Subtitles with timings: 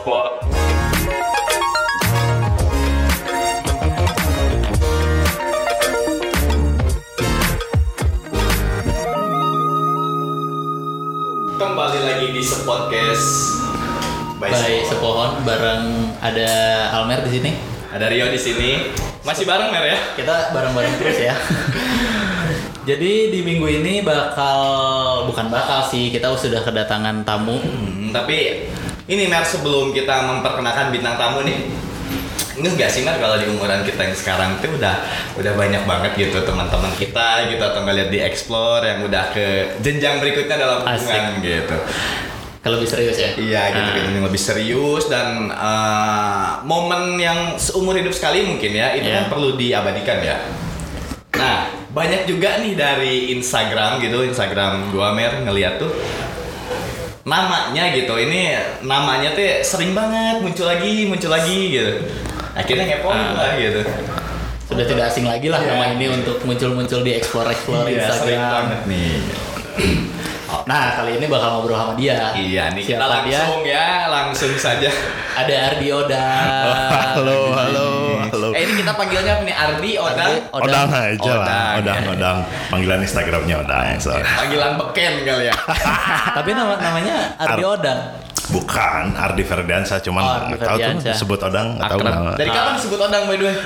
[0.00, 0.32] Spot.
[11.60, 13.28] Kembali lagi di Sepodcast
[14.40, 14.88] by By.
[14.88, 16.48] Sepohon bareng ada
[16.96, 17.50] Almer di sini.
[17.92, 18.88] Ada Rio di sini.
[19.20, 20.00] Masih bareng Mer ya?
[20.16, 21.36] Kita bareng-bareng terus ya.
[22.88, 27.60] Jadi di minggu ini bakal bukan bakal sih kita sudah kedatangan tamu.
[27.60, 28.64] Hmm, tapi
[29.10, 31.66] ini Mer sebelum kita memperkenalkan bintang tamu nih.
[32.54, 34.94] Enggak gak sih Mer kalau di umuran kita yang sekarang itu udah
[35.34, 39.46] udah banyak banget gitu teman-teman kita gitu atau nggak lihat di explore yang udah ke
[39.80, 41.76] jenjang berikutnya dalam hubungan gitu.
[42.60, 43.30] Kalau lebih serius ya.
[43.34, 48.70] Iya gitu Nah, gitu yang lebih serius dan eh, momen yang seumur hidup sekali mungkin
[48.70, 49.24] ya itu Iya.
[49.24, 50.36] kan perlu diabadikan ya.
[51.34, 51.58] Nah
[51.90, 55.88] banyak juga nih dari Instagram gitu Instagram gua Mer ngeliat tuh
[57.22, 61.92] namanya gitu ini namanya tuh sering banget muncul lagi muncul lagi gitu
[62.52, 63.36] akhirnya ngepoin Ah.
[63.36, 63.82] lah gitu
[64.64, 65.74] Sudah tidak asing lagi lah Iya.
[65.74, 68.50] nama ini untuk muncul-muncul di explore-explore Iya, sering Instagram.
[68.54, 69.12] banget nih
[70.62, 72.30] Nah, kali ini bakal ngobrol sama dia.
[72.32, 73.38] iya nih kita Siapa dia?
[73.42, 74.90] langsung ya langsung saja
[75.32, 76.26] Ada Ardi Oda.
[77.14, 77.88] Halo, halo, halo.
[79.00, 81.74] Panggilnya apa nih Ardi Odang Odang aja lah, Odang.
[81.80, 82.38] Odang, Odang.
[82.68, 83.84] Panggilan Instagramnya Odang.
[83.96, 84.20] sorry.
[84.22, 85.54] panggilan beken kali ya
[86.36, 88.00] Tapi nama namanya Ardi Ar- Odang.
[88.50, 92.34] Bukan Ardi Ferdiansa, cuman Oh, Ardi nggak tahu tuh disebut Odang, tahu kenapa.
[92.34, 93.56] Dari kapan disebut Odang by the way?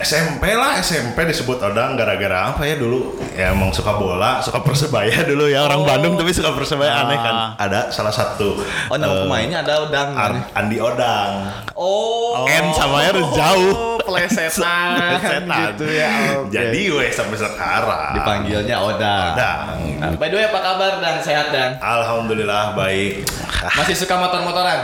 [0.00, 3.14] SMP lah, SMP disebut Odang gara-gara apa ya dulu?
[3.30, 5.86] Ya emang suka bola, suka persebaya dulu ya orang Oh.
[5.86, 7.02] Bandung tapi suka persebaya Ah.
[7.04, 7.34] aneh kan.
[7.60, 10.08] Ada salah satu Oh nama eh, pemainnya ada Odang.
[10.12, 11.30] Ar- Andi Odang.
[11.72, 12.42] oh.
[12.44, 13.74] N sama R jauh.
[14.04, 15.16] Plesetan.
[15.16, 15.48] Setan.
[15.70, 16.10] gitu ya.
[16.36, 16.50] oke.
[16.50, 18.12] Jadi weh sampai sekarang.
[18.12, 19.32] dipanggilnya Odang.
[19.32, 19.62] Odang.
[19.96, 21.16] Nah, by the way apa kabar Dan?
[21.18, 21.78] Sehat Dan?
[21.78, 23.24] Alhamdulillah baik.
[23.64, 24.78] Masih suka motor-motoran?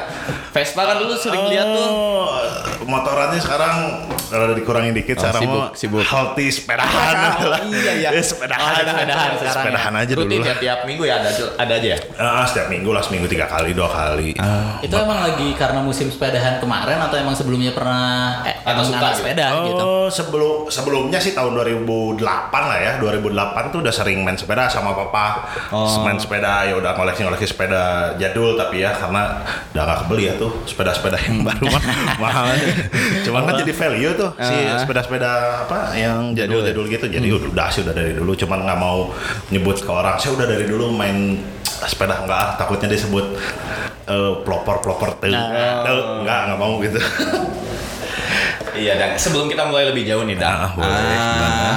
[0.50, 1.86] Vespa kan dulu sering lihat tuh.
[1.86, 2.34] Oh,
[2.82, 3.74] motorannya sekarang
[4.26, 6.02] kalau dikurangin dikit Oh, sekarang sibuk, mau sibuk.
[6.02, 7.14] healthy sepedahan
[7.72, 8.08] iya, iya.
[8.12, 10.48] Eh, sepedahan, Oh, sepedahan sekarang sepedahan aja dulu Rutin lah.
[10.48, 11.98] ya tiap minggu ya ada ada aja ya.
[12.16, 14.34] Ah, setiap minggu lah seminggu tiga kali dua kali.
[14.82, 19.06] Itu emang lagi karena musim sepedahan kemarin atau emang sebelumnya pernah eh, Atau emang suka
[19.06, 19.18] gitu?
[19.20, 19.82] sepeda gitu?
[19.84, 22.18] Oh, sebelum sebelumnya sih tahun 2008
[22.50, 22.92] lah ya.
[22.98, 23.30] 2008
[23.70, 25.46] tuh udah sering main sepeda sama papa.
[25.70, 26.02] Oh.
[26.02, 27.82] Main sepeda ya udah koleksi-koleksi sepeda
[28.16, 29.29] jadul tapi ya karena
[29.70, 31.82] udah gak kebeli ya tuh sepeda-sepeda yang baru mah
[32.18, 32.46] mahal.
[33.22, 34.78] Cuman kan jadi value tuh si Ah.
[34.78, 35.30] sepeda-sepeda
[35.64, 37.06] apa yang jadul-jadul gitu.
[37.06, 39.10] Jadi udah sih udah dari dulu cuman nggak mau
[39.48, 40.16] nyebut ke orang.
[40.16, 43.24] Saya udah dari dulu main sepeda enggak ah, takutnya disebut
[44.06, 45.32] eh, pelopor-pelopor tuh.
[45.32, 45.80] Nah.
[45.82, 47.00] Tuh, enggak enggak mau gitu.
[48.70, 49.10] Iya Dan.
[49.14, 50.54] Sebelum kita mulai lebih jauh nih Dan.
[50.54, 51.16] Ah, boleh.
[51.18, 51.70] Gimana?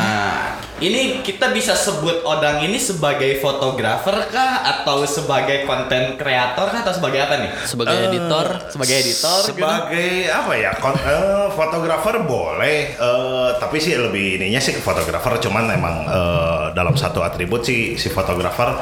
[0.73, 4.65] Ini kita bisa sebut Odang ini sebagai fotografer kah?
[4.65, 6.81] Atau sebagai konten kreator kah?
[6.81, 7.51] Atau sebagai apa nih?
[7.63, 9.53] Sebagai Eh, editor, Sebagai editor gitu?
[9.53, 10.71] sebagai apa ya?
[10.75, 12.77] Kon- eh, fotografer boleh.
[12.93, 15.37] Eh, tapi sih lebih ininya sih ke fotografer.
[15.39, 18.73] Cuman emang eh, dalam satu atribut sih si fotografer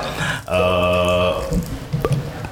[0.47, 1.31] eh,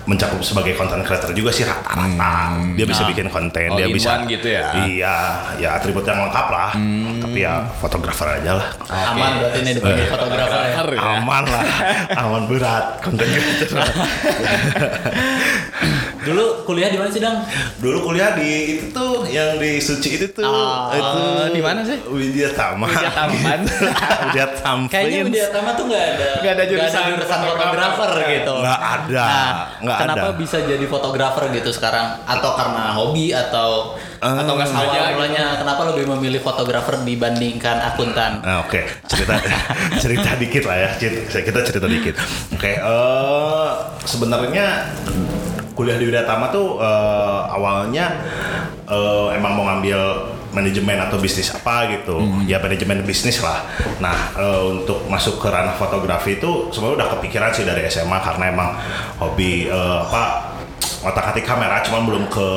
[0.09, 3.09] mencakup sebagai konten creator juga sih rata-rata dia bisa Nah.
[3.14, 4.66] bikin konten All dia in bisa one gitu ya?
[4.90, 5.16] iya
[5.62, 6.74] ya atribut yang lengkap lah
[7.22, 10.81] tapi ya fotografer aja lah aman berarti ini dipanggil fotografer ya.
[10.98, 11.02] ya?
[11.22, 11.64] aman lah
[12.25, 13.78] aman berat konten creator
[16.19, 17.40] Dulu kuliah di mana sih, Dang?
[17.78, 20.44] Dulu kuliah di itu tuh yang di Suci itu tuh.
[20.44, 21.22] Oh, itu
[21.52, 21.96] di mana sih?
[22.06, 22.85] Widya Tama.
[22.85, 23.59] Widya Taman.
[24.25, 24.80] Widya Tam.
[24.85, 25.22] Kayaknya.
[25.25, 28.12] Widya Tama tuh nggak ada Nggak ada jurusan fotografer fotografer.
[28.30, 28.56] gitu.
[28.59, 30.38] Nggak ada, Nah, nggak kenapa ada.
[30.38, 32.07] bisa jadi fotografer gitu sekarang?
[32.24, 35.00] Atau karena hobi atau Atau nggak sengaja?
[35.09, 38.44] mulanya kenapa lebih memilih fotografer dibandingkan akuntan?
[38.44, 39.40] Nah, oke, cerita
[40.03, 40.90] cerita dikit lah ya.
[40.94, 42.16] Cerita, kita cerita dikit.
[42.51, 43.69] Oke, eh
[44.03, 44.91] sebenarnya
[45.79, 48.19] kuliah di Widya Tama tuh eh, awalnya
[48.84, 50.00] eh, emang mau ngambil
[50.50, 52.19] manajemen atau bisnis apa gitu.
[52.44, 53.63] Ya manajemen bisnis lah.
[54.03, 58.51] Nah, eh, untuk masuk ke ranah fotografi itu sebenarnya udah kepikiran sih dari SMA karena
[58.51, 58.69] emang
[59.23, 60.51] hobi eh, apa
[61.00, 62.50] otak-atik kamera cuman belum ke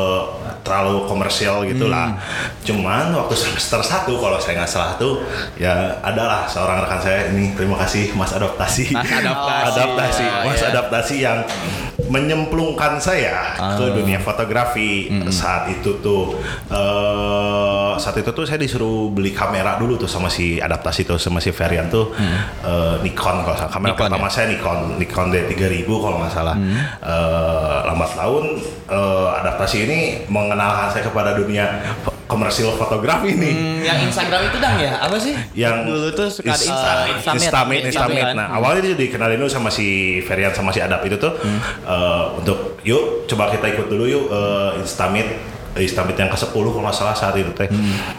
[0.62, 2.14] terlalu komersial gitu lah.
[2.62, 5.18] Cuman waktu semester 1 kalau saya nggak salah tuh
[5.58, 8.94] ya adalah seorang rekan saya ini terima kasih Mas Adaptasi.
[8.94, 9.74] Mas Adaptasi.
[9.74, 10.68] adaptasi, Oh, Mas iya.
[10.70, 11.38] Adaptasi yang
[12.08, 16.38] menyemplungkan saya ke dunia fotografi saat itu tuh
[17.92, 21.38] eh saat itu tuh saya disuruh beli kamera dulu tuh sama si adaptasi tuh sama
[21.38, 22.12] si Varian tuh
[22.64, 26.56] eh, Nikon kalau salah kamera Nikon, pertama saya Nikon Nikon D3000 kalau nggak salah
[27.02, 28.56] Eh, lambat laun
[28.88, 29.98] eh, adaptasi ini
[30.30, 31.82] mengenalkan saya kepada dunia
[32.24, 33.52] komersil fotografi nih.
[33.52, 35.36] Hmm, yang Instagram itu dang ya apa sih?
[35.52, 36.64] yang dulu tuh suka ada.
[36.64, 37.12] Instamit.
[37.12, 38.22] Instamit, Instamit, Instamit.
[38.24, 38.34] kan?
[38.40, 41.36] Nah, awalnya dia dikenalin dulu sama si Ferian sama si Adap itu tuh
[41.84, 44.70] eh, untuk yuk coba kita ikut dulu yuk eh,
[45.72, 47.68] Instamit Instamit yang ke-10 kalau nggak salah saat itu teh.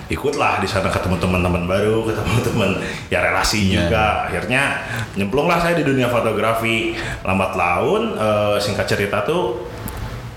[0.07, 2.69] Ikutlah di sana ketemu teman-teman baru, ketemu teman
[3.07, 4.25] ya relasi juga.
[4.25, 4.81] Akhirnya
[5.13, 6.97] nyemplunglah saya di dunia fotografi.
[7.21, 9.69] Lambat laun eh, singkat cerita tuh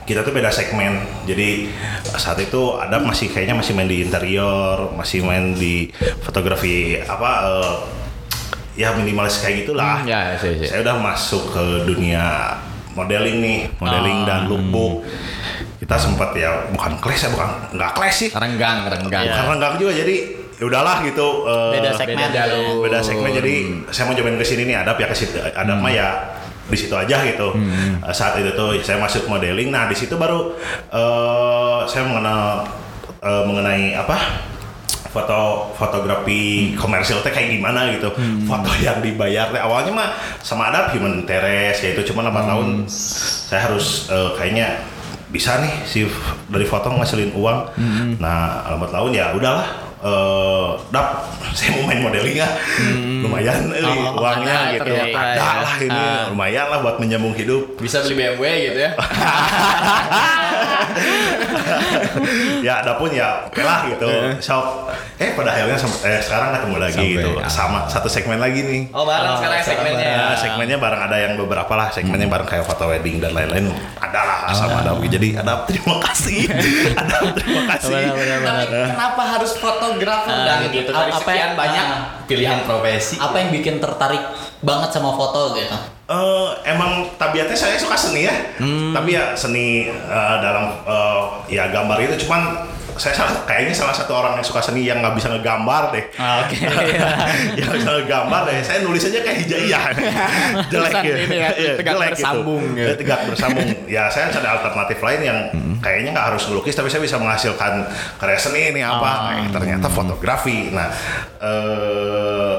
[0.06, 1.66] kita tuh beda segmen jadi
[2.14, 5.90] saat itu ada masih kayaknya masih main di interior masih main di
[6.22, 7.74] fotografi apa eh,
[8.78, 10.62] ya minimalis kayak gitulah Hmm, ya, ya, ya.
[10.62, 12.54] saya udah masuk ke dunia
[12.94, 14.26] modeling nih modeling Oh.
[14.30, 14.94] dan lookbook
[15.86, 17.48] kita sempat ya bukan clash ya bukan
[17.78, 18.30] nggak clash sih.
[18.34, 19.22] Renggang, renggang.
[19.22, 20.14] Bukan renggang juga jadi
[20.58, 22.16] ya udahlah gitu eh, Beda segmen.
[22.18, 22.74] beda jalur.
[22.82, 23.54] beda segmen jadi
[23.94, 26.08] saya mau cobain ke sini nih ada ya ke situ ada mah ya
[26.66, 27.54] di situ aja gitu.
[28.02, 30.58] Eh, saat itu tuh saya masuk modeling nah di situ baru
[30.90, 32.66] eh saya mengenal
[33.22, 34.42] eh, mengenai apa
[35.06, 38.10] foto fotografi komersil teh kayak gimana gitu.
[38.42, 40.08] Foto yang dibayar teh awalnya mah
[40.42, 42.90] sama ada human interest ya itu cuma lambat tahun.
[42.90, 44.82] Saya harus eh, kayaknya
[45.36, 46.08] bisa nih si
[46.48, 47.58] dari foto ngasilin uang.
[48.16, 51.06] Nah lambat laun ya udahlah eh dap
[51.50, 52.48] saya mau main modeling ya
[53.24, 54.84] lumayan eh, Oh, uangnya ada gitu.
[54.86, 55.64] ternyata ada ya.
[55.64, 56.24] lah ini Ah.
[56.30, 57.74] lumayan lah buat menyambung hidup.
[57.76, 58.90] Bisa beli BMW gitu ya.
[62.62, 64.06] ya ada pun ya oke lah gitu.
[64.38, 64.86] So
[65.16, 67.30] eh pada akhirnya eh, sekarang ketemu lagi Sampai, gitu.
[67.40, 67.48] ah.
[67.50, 68.82] sama satu segmen lagi nih.
[68.92, 70.06] Oh, bareng Oh, sekarang segmennya.
[70.06, 71.88] Ya, segmennya bareng ada yang beberapa lah.
[71.90, 73.72] Segmennya bareng kayak foto wedding dan lain-lain.
[73.98, 76.46] Ada lah sama ada jadi ada terima kasih.
[77.00, 77.92] Ada terima kasih.
[77.92, 78.56] Benar, benar, benar.
[78.66, 79.52] Tapi kenapa harus
[79.96, 80.74] fotografer Ah, dan gitu.
[80.78, 80.90] gitu?
[80.92, 82.00] Dari Apa- sekian apa- banyak ah.
[82.28, 83.16] pilihan profesi.
[83.16, 84.22] Apa yang bikin tertarik
[84.60, 85.76] banget sama foto gitu?
[86.06, 88.36] Eh, emang tabiatnya saya suka seni ya
[88.94, 92.62] tapi ya seni eh, dalam eh, ya gambar itu cuman
[92.96, 96.42] saya salah, kayaknya salah satu orang yang suka seni yang nggak bisa ngegambar deh Ah,
[96.42, 96.56] Oke.
[97.60, 99.82] yang bisa ngegambar deh saya nulis aja kayak hijaiyah
[100.72, 102.76] jelek Tulisan ya, ya, tegak jelek bersambung gitu.
[102.76, 102.88] gitu.
[102.88, 105.38] Ya, tegak bersambung ya saya ada alternatif lain yang
[105.78, 107.84] kayaknya nggak harus ngelukis tapi saya bisa menghasilkan
[108.16, 109.38] karya seni ini apa Ah.
[109.38, 110.88] Eh, ternyata fotografi nah
[111.38, 112.54] eh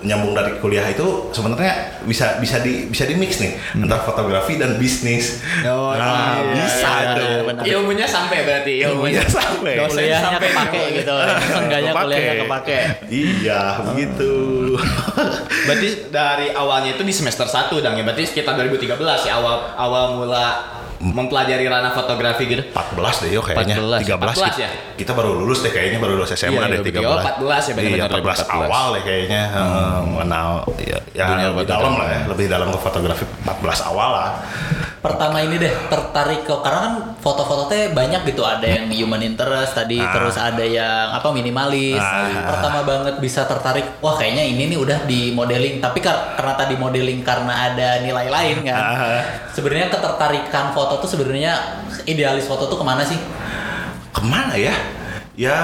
[0.00, 4.80] nyambung dari kuliah itu sebenarnya bisa bisa di bisa di mix nih antara fotografi dan
[4.80, 7.28] bisnis Oh, nah, iya, bisa iya, tuh
[7.62, 7.76] iya.
[7.76, 9.76] Ilmunya sampai berarti Ilmunya sampai.
[9.76, 11.14] Kuliahnya sampai kepake gitu.
[11.60, 12.04] Enggaknya Kepake.
[12.08, 12.78] kuliahnya kepake.
[13.12, 14.32] iya begitu
[15.68, 18.02] Berarti dari awalnya itu di semester 1 dang ya.
[18.02, 18.96] Berarti sekitar 2013
[19.28, 22.62] ya awal awal mula mempelajari ranah fotografi gitu.
[22.76, 24.70] 14 deh yo kayaknya 14, 13 14 kita, ya?
[25.00, 27.72] kita baru lulus deh kayaknya baru lulus SMA Iya, deh iya, 13 oh, 14 ya,
[27.72, 28.60] benar-benar iya 14, 14.
[28.60, 30.00] awal deh kayaknya hmm.
[30.12, 34.30] mengenal ya, ya Dunia lebih dalam lah ya lebih dalam ke fotografi 14 awal lah
[35.00, 39.72] Pertama ini deh tertarik ke karena kan foto-foto teh banyak gitu ada yang human interest
[39.74, 40.12] tadi Ah.
[40.12, 41.96] terus ada yang apa minimalis.
[41.96, 42.52] Ah.
[42.52, 46.76] Pertama banget bisa tertarik wah kayaknya ini nih udah di modeling tapi kar- karena tadi
[46.76, 48.76] modeling karena ada nilai lain kan.
[48.76, 49.22] Ah.
[49.50, 53.16] Sebenarnya ketertarikan foto tuh sebenarnya idealis foto tuh ke mana sih?
[54.10, 54.74] ke mana ya
[55.32, 55.56] ya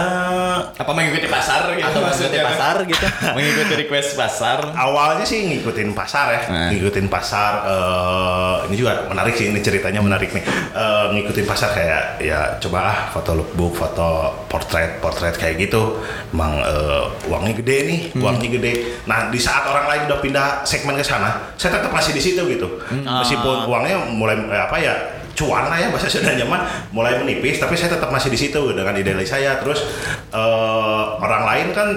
[0.72, 2.44] Apa mengikuti pasar gitu Atau mengikuti maksudnya?
[2.44, 3.06] pasar gitu?
[3.36, 4.58] mengikuti request pasar.
[4.72, 6.68] awalnya sih ngikutin pasar ya Nah.
[6.70, 12.20] ngikutin pasar eh, ini juga menarik sih ini ceritanya menarik nih Eh, ngikutin pasar kayak
[12.20, 14.08] ya coba ah foto lookbook foto
[14.46, 15.98] portrait portrait kayak gitu
[16.30, 18.72] emang eh, uangnya gede nih uangnya gede
[19.04, 22.42] nah di saat orang lain udah pindah segmen ke sana saya tetap masih di situ
[22.46, 24.94] gitu meskipun uangnya mulai apa ya
[25.36, 26.64] cuan lah ya bahasa Sundanya mah
[26.96, 29.84] mulai menipis tapi saya tetap masih di situ dengan idealis saya terus
[30.32, 31.88] eh, orang lain kan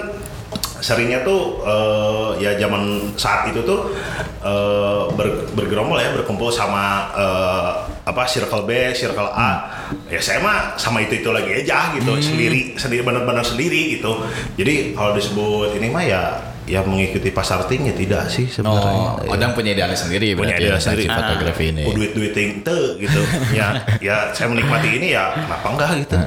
[0.80, 3.96] seringnya tuh eh, ya zaman saat itu tuh
[4.44, 7.72] eh, ber- bergerombol ya berkumpul sama eh,
[8.10, 9.70] apa circle B, circle A.
[10.10, 14.26] Ya saya mah sama itu itu lagi aja gitu sendiri sendiri benar-benar sendiri gitu.
[14.58, 16.22] Jadi kalau disebut ini mah ya
[16.70, 19.26] ya mengikuti pasar ting ya tidak sih sebenarnya.
[19.26, 21.84] Oh, Odang punya idealis sendiri punya dia ya, sendiri tentang fotografi ini.
[21.90, 23.22] Oh, duit duit ting te gitu.
[23.58, 26.18] ya ya saya menikmati ini ya kenapa enggak gitu.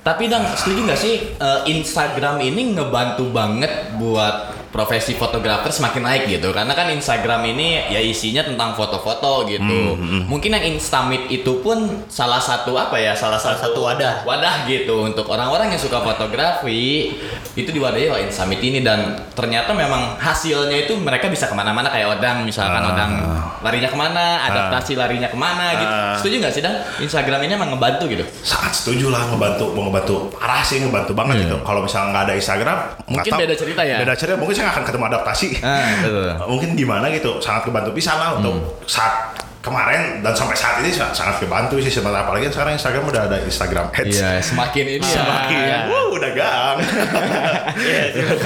[0.00, 6.22] Tapi dang setuju nggak sih eh, Instagram ini ngebantu banget buat profesi fotografer semakin naik
[6.28, 9.98] gitu karena kan Instagram ini ya isinya tentang foto-foto gitu.
[10.24, 14.22] Mungkin yang Instamit itu pun salah satu apa ya salah, satu, satu wadah.
[14.22, 17.14] wadah gitu untuk orang-orang yang suka fotografi
[17.52, 22.06] itu diwadahi oleh Instamit ini dan ternyata memang hasilnya itu mereka bisa ke mana-mana kayak
[22.10, 22.90] Odang misalkan Ah.
[22.90, 23.12] Odang
[23.60, 25.90] larinya ke mana adaptasi larinya ke mana gitu.
[25.90, 26.14] Ah.
[26.14, 28.22] Setuju nggak sih Dang Instagram ini emang ngebantu gitu?
[28.40, 32.34] sangat setuju lah ngebantu mau ngebantu parah sih ngebantu banget gitu kalau misalnya nggak ada
[32.36, 33.40] Instagram Mungkin tahu.
[33.42, 33.96] beda cerita ya?
[33.98, 36.28] beda cerita mungkin saya nggak akan ketemu adaptasi Ah, betul.
[36.46, 38.84] mungkin gimana gitu sangat kebantu bisa lah untuk Hmm.
[38.84, 39.14] saat
[39.60, 43.86] kemarin dan sampai saat ini sangat, kebantu sih sebenarnya apalagi sekarang Instagram udah ada Instagram
[43.90, 44.08] Ads.
[44.10, 45.14] Iya, semakin ini ya.
[45.14, 45.78] Semakin, Iya.
[45.86, 46.76] wow, udah gang.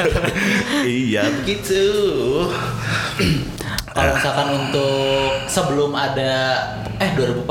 [0.84, 1.84] iya, begitu.
[3.86, 6.32] Kalau misalkan untuk sebelum ada
[6.98, 7.46] eh 2014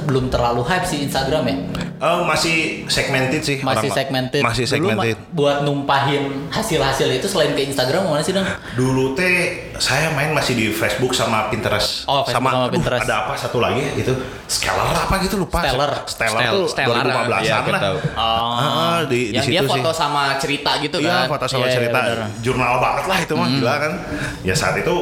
[0.00, 1.56] belum terlalu hype sih Instagram ya.
[1.98, 3.58] Eh, masih segmented sih.
[3.58, 4.38] Masih orang- segmented.
[4.40, 5.16] Masih Dulu ma- segmented.
[5.30, 8.46] buat numpahin hasil-hasil itu selain ke Instagram mana sih dong?
[8.72, 9.34] Dulu teh
[9.74, 12.04] saya main masih di Facebook sama Pinterest.
[12.04, 13.02] Oh, Facebook sama aduh, Pinterest.
[13.02, 14.14] ada apa satu lagi itu
[14.46, 15.58] Stellar apa gitu lupa.
[15.60, 15.92] Stellar.
[16.04, 17.80] Stellar Stel- tuh Stellar, 2015 iya, an aku lah.
[17.82, 17.96] tahu.
[18.14, 18.52] Oh.
[18.54, 19.98] Ah, di, di Yang dia situ foto sih.
[19.98, 21.26] sama cerita gitu Iya, kan.
[21.28, 22.18] foto sama Iya, iya, cerita bener.
[22.40, 23.92] jurnal banget lah itu mah gila kan.
[24.40, 24.96] Ya saat itu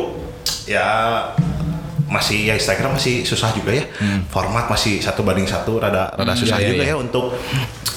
[0.64, 0.86] ya
[2.06, 3.84] masih ya Instagram masih susah juga ya.
[4.30, 6.94] Format masih satu banding satu rada rada susah iya, juga iya.
[6.94, 7.34] ya untuk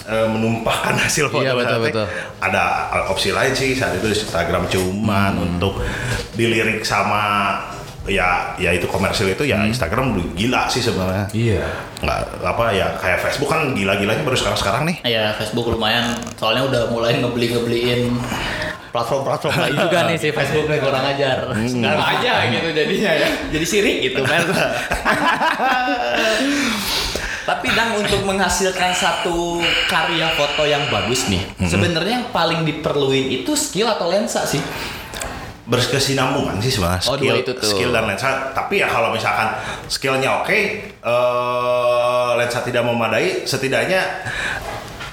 [0.10, 1.46] eh, menumpahkan hasil foto.
[1.46, 2.06] Iya, betul, betul.
[2.42, 2.63] Ada
[3.13, 5.82] opsi lain sih saat itu Instagram cuman untuk
[6.34, 7.56] dilirik sama
[8.10, 11.25] ya ya itu komersil itu ya Instagram udah gila sih sebenarnya.
[11.32, 11.63] Iya.
[12.01, 14.98] Nggak apa ya kayak Facebook kan gila-gilanya baru sekarang-sekarang nih.
[15.06, 18.10] Ya Facebook lumayan soalnya udah mulai ngebeli-ngebeliin
[18.89, 21.38] platform-platform lain juga nih si Facebook nih kurang ajar.
[21.53, 23.29] Sekarang aja gitu jadinya ya.
[23.50, 24.41] Jadi sirik gitu kan.
[27.50, 29.58] Tapi dang untuk menghasilkan satu
[29.89, 34.62] karya foto yang bagus nih, sebenarnya yang paling diperluin itu skill atau lensa sih?
[35.69, 37.62] berkesinambungan sih sebenarnya Oh, skill, itu tuh.
[37.62, 39.53] skill dan lensa tapi ya kalau misalkan
[39.86, 40.50] skillnya oke
[40.98, 44.01] eh, lensa tidak memadai setidaknya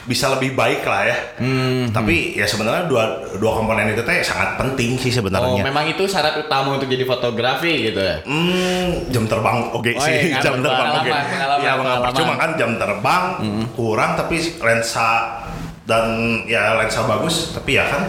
[0.06, 3.04] bisa lebih baik lah ya Hmm, tapi ya sebenarnya dua
[3.36, 7.02] dua komponen itu teh sangat penting sih Oh, sebenarnya memang itu syarat utama untuk jadi
[7.02, 8.22] fotografi gitu ya.
[8.22, 11.04] Hmm, jam terbang oke Oh, sih, iya, jam terbang oke.
[11.04, 12.06] pengalaman, Ya mengapa?
[12.12, 13.24] Cuma kan jam terbang
[13.72, 15.42] kurang tapi lensa
[15.82, 16.06] dan
[16.44, 18.02] ya lensa bagus tapi ya kan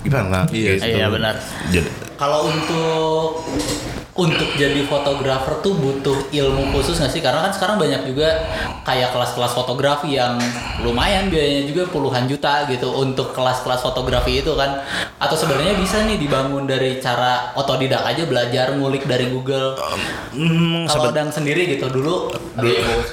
[0.00, 0.44] gimana?
[0.48, 0.88] Iya, Gitu.
[0.94, 1.34] iya, benar.
[1.68, 3.44] Jadi, Kalau untuk
[4.18, 7.22] untuk jadi fotografer tuh butuh ilmu khusus nggak sih?
[7.22, 8.50] Karena kan sekarang banyak juga
[8.82, 10.34] kayak kelas-kelas fotografi yang
[10.82, 14.82] lumayan biayanya juga puluhan juta gitu untuk kelas-kelas fotografi itu kan.
[15.22, 19.78] Atau sebenarnya bisa nih dibangun dari cara otodidak aja belajar ngulik dari Google.
[20.34, 22.34] hmm, Kalau Dang sendiri gitu dulu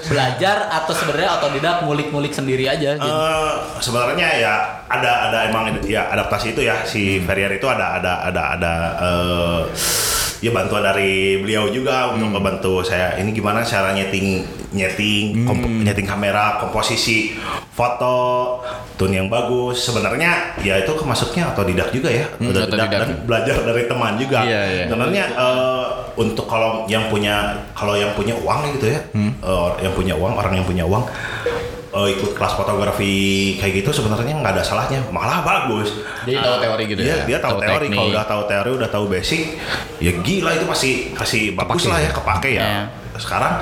[0.09, 3.05] belajar atau sebenarnya otodidak ngulik-ngulik sendiri aja gitu.
[3.05, 4.53] Eh, sebenarnya ya
[4.89, 9.61] ada ada emang ya adaptasi itu ya si Ferrier itu ada ada ada ada eh,
[10.45, 13.17] ya bantuan dari beliau juga untuk membantu saya.
[13.17, 14.45] Ini gimana cara nyeting
[14.77, 17.33] nyeting kompo- nyeting kamera komposisi
[17.73, 18.61] foto
[18.93, 19.81] tone yang bagus.
[19.81, 22.29] Sebenarnya ya itu kemasuknya otodidak juga ya.
[22.37, 24.45] Hmm, Otodidak dan belajar dari teman juga.
[24.45, 24.83] Iya, iya.
[24.85, 25.85] sebenarnya eh,
[26.15, 30.53] untuk kalau yang punya kalau yang punya uang gitu ya eh, yang punya uang orang
[30.61, 31.03] yang punya uang
[31.95, 33.15] eh, ikut kelas fotografi
[33.55, 37.23] kayak gitu sebenarnya nggak ada salahnya malah bagus Jadi tahu teori gitu Iya, ya.
[37.25, 37.95] dia tahu teori teknik.
[37.95, 39.41] kalau udah tahu teori udah tahu basic
[39.97, 42.05] ya gila itu pasti pasti bagus lah ya.
[42.05, 42.81] ya kepake ya Iya.
[43.17, 43.53] Sekarang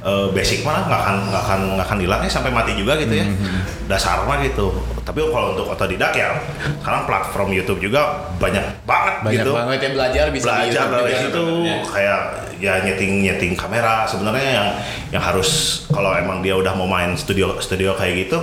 [0.00, 3.12] eh, basic mana nggak akan nggak akan nggak akan hilang ya sampai mati juga gitu
[3.12, 3.26] ya.
[3.26, 4.72] Hmm, dasar mah gitu.
[5.02, 6.38] Tapi kalau untuk otodidak ya
[6.78, 9.50] sekarang platform YouTube juga banyak banget Banyak gitu.
[9.52, 11.44] banget ya belajar bisa di belajar YouTube dari situ
[11.90, 12.20] kayak
[12.62, 14.68] ya nyeting nyeting kamera sebenarnya yang
[15.10, 18.38] yang harus kalau emang dia udah mau main studio studio kayak gitu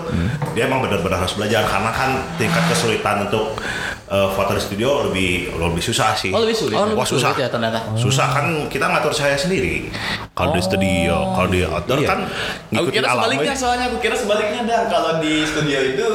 [0.51, 1.63] dia emang benar-benar harus belajar.
[1.63, 3.55] Karena kan tingkat kesulitan untuk
[4.09, 6.73] eh, foto di studio lebih lebih susah sih Oh, lebih sulit.
[6.73, 7.79] Oh, lebih Wah, susah sulit ya ternyata.
[7.95, 9.89] susah kan kita ngatur saya sendiri
[10.31, 12.07] kalau di studio kalau di outdoor Iya.
[12.07, 16.07] kan Aku ngikutin kira alam sebaliknya soalnya aku kira sebaliknya dah kalau di studio itu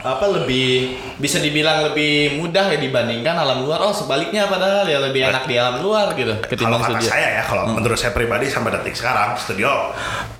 [0.00, 3.84] apa lebih bisa dibilang lebih mudah ya dibandingkan alam luar.
[3.84, 7.10] Oh sebaliknya padahal ya lebih enak di alam luar gitu kalau ketimbang kata studio.
[7.12, 9.92] saya ya kalau menurut saya pribadi sampai detik sekarang studio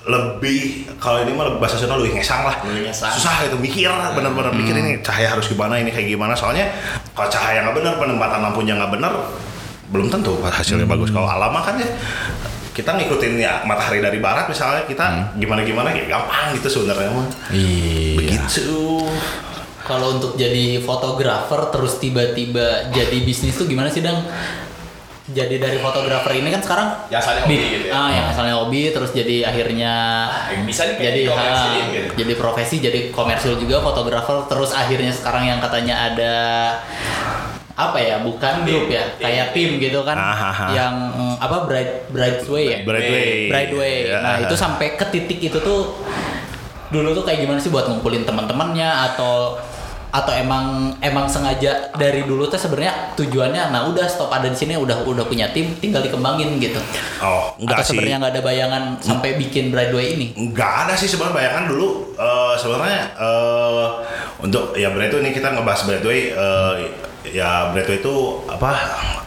[0.08, 2.56] lebih kalau ini mah bahasa Sunda lebih ngesang lah.
[2.64, 3.12] Lebih ngesang.
[3.12, 6.32] susah itu mikir bener-bener mikir ini cahaya harus gimana ini kayak gimana.
[6.32, 6.72] Soalnya
[7.12, 9.12] kalau cahaya nggak benar penempatan lampunya nggak benar
[9.92, 11.12] belum tentu hasilnya bagus.
[11.12, 11.88] Kalau alam kan ya
[12.70, 17.26] kita ngikutin ya matahari dari barat misalnya kita gimana gimana ya gampang gitu sebenarnya mah.
[17.52, 18.16] Iya.
[18.16, 19.04] begitu
[19.80, 24.22] Kalau untuk jadi fotografer terus tiba-tiba jadi bisnis tuh gimana sih Dang?
[25.30, 27.92] Jadi dari fotografer ini kan sekarang Yang asalnya hobi gitu ya.
[27.94, 29.92] Ah, yang asalnya hobi terus jadi akhirnya
[30.50, 32.10] yang bisa nih jadi dikomersilin ah, gitu.
[32.18, 36.34] jadi profesi jadi komersil juga fotografer terus akhirnya sekarang yang katanya ada
[37.78, 40.70] apa ya bukan grup ya kayak tim gitu kan Ah, ah, ah.
[40.74, 43.48] yang mm, apa bright brightway ya Brightway.
[43.48, 43.94] Brightway.
[44.10, 44.18] Ya.
[44.20, 45.94] Nah, itu sampai ke titik itu tuh
[46.90, 49.54] dulu tuh kayak gimana sih buat ngumpulin teman-temannya atau
[50.10, 54.74] atau emang emang sengaja dari dulu tuh sebenarnya tujuannya nah udah stop ada di sini
[54.74, 56.82] udah udah punya tim tinggal dikembangin gitu.
[57.22, 60.26] oh enggak atau sih sebenarnya nggak ada bayangan sampai bikin Brightway ini.
[60.34, 61.88] Nggak ada sih sebenarnya bayangan dulu
[62.18, 63.88] eh, sebenarnya eh,
[64.42, 66.74] untuk ya Brad itu ini kita ngebahas Bradway eh,
[67.30, 68.14] ya Breto itu
[68.48, 68.72] apa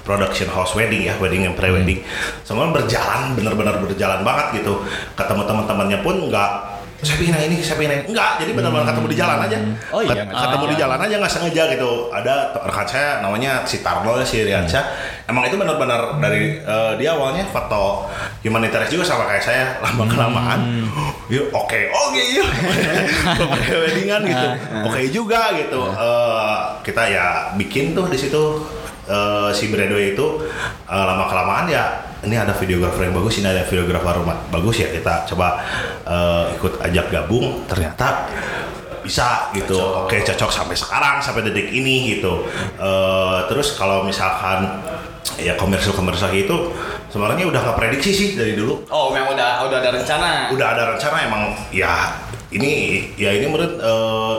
[0.01, 2.01] production house wedding ya wedding and pre-wedding
[2.41, 4.81] semua berjalan bener-bener berjalan banget gitu
[5.13, 6.51] ketemu teman-temannya pun nggak
[7.03, 8.03] saya pengen ini, saya pengen ini.
[8.09, 9.57] Enggak, jadi benar-benar ketemu di jalan aja.
[9.89, 10.81] Oh iya, Ket- nggak ketemu di sengaja.
[10.81, 11.91] jalan aja nggak sengaja gitu.
[12.09, 12.33] Ada
[12.63, 14.83] rekan saya namanya si Tarno, si Riansyah.
[14.83, 15.29] Hmm.
[15.29, 18.07] Emang itu benar-benar dari eh, dia awalnya foto
[18.39, 20.59] humanitaris juga sama kayak saya lama kelamaan.
[20.59, 20.87] Hmm.
[21.27, 22.47] Yuk, oke, oke, yuk.
[23.83, 24.47] Weddingan gitu.
[24.69, 25.81] Ah, Oke juga gitu.
[25.81, 28.43] Eh, kita ya bikin tuh di situ
[29.05, 30.27] eh, si Bredo itu
[30.85, 31.85] eh, lama kelamaan ya
[32.23, 35.59] ini ada videografer yang bagus ini ada videografer rumah bagus ya kita coba
[36.07, 37.67] eh, ikut ajak gabung.
[37.67, 38.27] Ternyata
[39.03, 42.47] bisa gitu oke cocok sampai sekarang sampai detik ini gitu.
[42.79, 44.83] Eh, terus kalau misalkan
[45.39, 46.75] ya komersil komersil gitu
[47.09, 48.87] sebenarnya udah nggak prediksi sih dari dulu.
[48.89, 50.51] Oh, memang udah udah ada rencana.
[50.51, 52.15] udah ada rencana emang ya
[52.53, 54.35] ini ya ini menurut eh,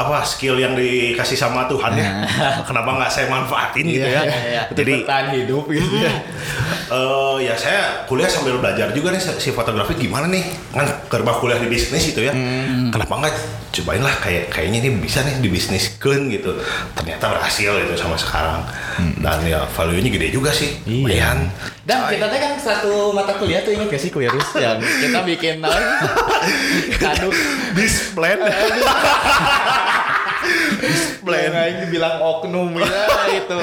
[0.00, 2.24] apa skill yang dikasih sama Tuhan ya?
[2.68, 4.22] Kenapa nggak saya manfaatin gitu ya?
[4.24, 4.62] iya, iya.
[4.72, 6.12] jadi bertahan hidup gitu ya.
[6.88, 10.44] eh, ya saya kuliah sambil belajar juga nih si fotografi gimana nih?
[10.72, 12.32] Kan kerba kuliah di bisnis itu ya.
[12.88, 13.34] Kenapa nggak
[13.70, 16.50] cobain lah kayak kayaknya ini bisa nih di bisnis gitu.
[16.96, 18.64] Ternyata berhasil itu sama sekarang.
[19.20, 20.80] Dan ya value nya gede juga sih.
[20.88, 21.52] Lumayan.
[21.84, 25.58] Dan kita teh kan satu mata kuliah tuh ingat gak sih kuliah yang kita bikin?
[27.02, 27.28] Kado
[27.78, 28.38] display
[31.20, 33.58] plan aja dibilang oknum ya itu.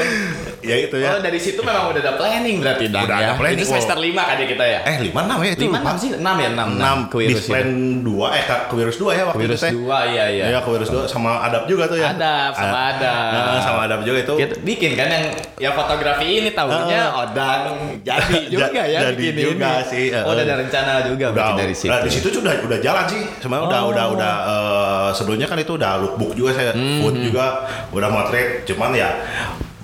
[0.60, 3.26] ya itu ya Oh dari situ memang udah ada planning berarti Dan Udah ya.
[3.26, 3.96] ada planning, Itu semester.
[3.96, 4.80] 5 kan ya kita ya.
[4.84, 7.68] Eh lima enam ya itu Lima enam sih enam ya enam enam kewirus Displan
[8.02, 10.44] dua eh Kak, kewirus dua ya waktu Kewirus itu dua iya iya.
[10.50, 12.12] Iya kewirus dua sama adab juga tuh ya.
[12.12, 13.32] Adab, sama Ah, adab.
[13.48, 14.34] ah, sama adab juga itu.
[14.36, 15.26] Kita bikin kan yang
[15.58, 17.62] ya fotografi ini tahunya odang
[18.02, 19.88] jadi juga ya jadi bikin juga ini.
[19.88, 21.88] sih, Oh, udah ada rencana juga Udah, dari situ.
[21.88, 23.22] Nah, di situ udah udah jalan sih.
[23.40, 23.92] Sebenarnya udah Oh.
[23.92, 28.64] udah udah eh, sebelumnya kan itu udah lookbook juga saya Hmm, food juga udah motret
[28.68, 29.10] cuman ya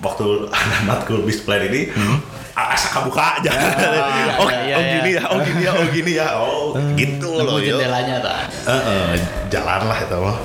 [0.03, 0.25] waktu
[0.57, 1.81] anak matkul display ini
[2.53, 3.49] asa kebuka aja.
[4.41, 4.93] oh, iya, oh iya.
[5.01, 6.27] gini ya, oh gini ya, oh gini ya.
[6.43, 7.57] Oh, gitu loh.
[7.57, 7.77] Yo.
[7.77, 8.37] jendelanya tak.
[8.69, 9.09] Eh, eh,
[9.49, 10.37] jalan lah itu mah.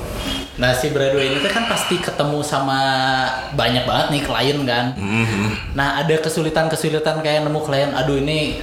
[0.59, 2.79] Nah si Brado ini kan pasti ketemu sama
[3.55, 4.85] banyak banget nih klien kan.
[4.97, 5.77] Mhm.
[5.77, 8.59] Nah ada kesulitan-kesulitan kayak nemu klien, aduh ini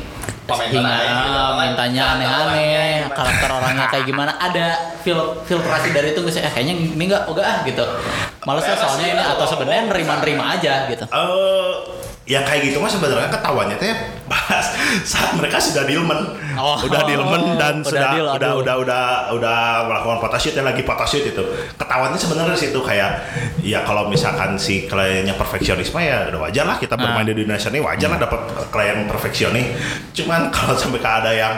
[0.68, 4.32] hinga- ah, mintanya aneh-aneh, karakter orangnya kayak gimana.
[4.36, 4.66] Ada
[5.00, 6.38] fil- filtrasi dari itu sih?
[6.38, 7.84] Eh, kayaknya ini nggak, oh nggak ah gitu.
[8.42, 11.02] Males lah Apa soalnya ini atau sebenarnya nerima-nerima aja gitu.
[11.02, 11.74] eh
[12.26, 13.94] yang kayak gitu mah sebenarnya ketahuannya teh
[14.26, 14.66] pas
[15.06, 16.80] saat mereka sudah dilmen Oh.
[16.88, 18.64] udah dilmen dan Udah sudah deal, udah, aduh.
[18.64, 19.04] udah udah
[19.36, 19.58] udah
[19.92, 21.44] melakukan photoshoot yang lagi photoshoot itu.
[21.76, 23.10] Ketahuannya sebenarnya sih itu kayak
[23.60, 27.84] ya kalau misalkan si kliennya perfeksionisme ya udah wajar lah kita bermain di Indonesia ini
[27.84, 28.40] wajar lah dapat
[28.72, 29.68] klien perfeksionis.
[30.16, 31.54] Cuman kalau sampai ke ada yang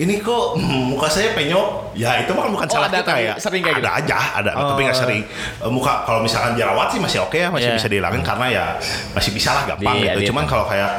[0.00, 3.34] ini kok hmm, muka saya penyok ya itu mah bukan Oh, salah ada kita ya
[3.36, 3.84] sering kayak gitu?
[3.84, 5.02] ada aja ada tapi nggak Oh.
[5.02, 5.22] sering
[5.58, 7.76] Eh, muka kalau misalkan jerawat sih masih oke ya masih Iya.
[7.76, 8.64] bisa dihilangin karena ya
[9.12, 10.28] masih bisa lah gampang Iya, gitu iya.
[10.30, 10.90] cuman kalau kayak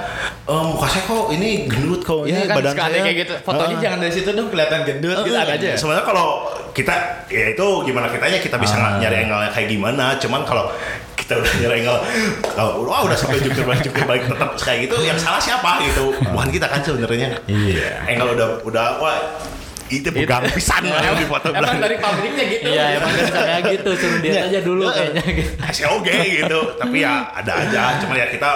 [0.46, 3.34] eh, muka saya kok ini gendut kok ini Iya kan badan saya kayak gitu.
[3.42, 5.70] Fotonya Eh, jangan dari situ dong kelihatan gendut gitu eh, ada aja.
[5.74, 6.28] sebenarnya kalau
[6.70, 6.94] kita
[7.28, 9.00] ya itu gimana kitanya kita bisa Ah.
[9.00, 10.68] nyari angle kayak gimana cuman kalau
[11.16, 12.00] kita udah nyari angle
[12.50, 16.12] kalau wah udah sampai jungkir balik jungkir balik tetap kayak gitu yang salah siapa gitu
[16.28, 18.04] bukan kita kan sebenarnya Iya.
[18.06, 19.18] angle udah udah wah
[19.90, 22.68] itu pegang pisan lah yang di foto Emang dari pabriknya gitu.
[22.70, 24.42] Iya emang dari sana gitu suruh dia Iya.
[24.46, 24.94] aja dulu Iya.
[24.94, 25.52] kayaknya gitu.
[25.66, 26.60] SOG gitu.
[26.78, 27.82] Tapi ya ada aja.
[27.98, 28.52] Cuma ya kita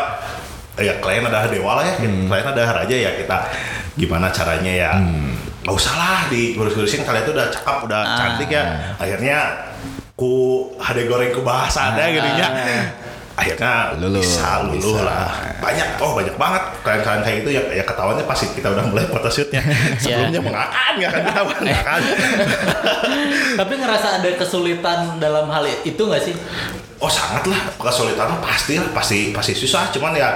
[0.78, 3.38] ya klien ada dewa lah ya klien ada raja ya kita.
[3.94, 4.92] Gimana caranya ya?
[5.64, 8.16] Nggak usah lah digurus-gurusin kalian tuh udah cakep udah Ah.
[8.16, 8.64] cantik ya.
[8.98, 9.38] Akhirnya
[10.14, 10.32] ku
[10.78, 12.50] hade goreng ku bahasa ada gitu ya
[13.34, 15.02] akhirnya Luluh, bisa luluh bisa.
[15.10, 15.30] lah.
[15.58, 19.62] Banyak oh banyak banget klien-klien kayak gitu ya ya ketahuannya pasti kita udah mulai photoshootnya.
[20.02, 22.02] Sebelumnya mengakan nggak akan ketahuan nggak kan
[23.60, 26.36] Tapi ngerasa ada kesulitan dalam hal itu nggak sih?
[27.02, 27.60] Oh sangat lah.
[27.74, 29.90] Kesulitan pasti lah pasti pasti susah.
[29.90, 30.30] Cuman ya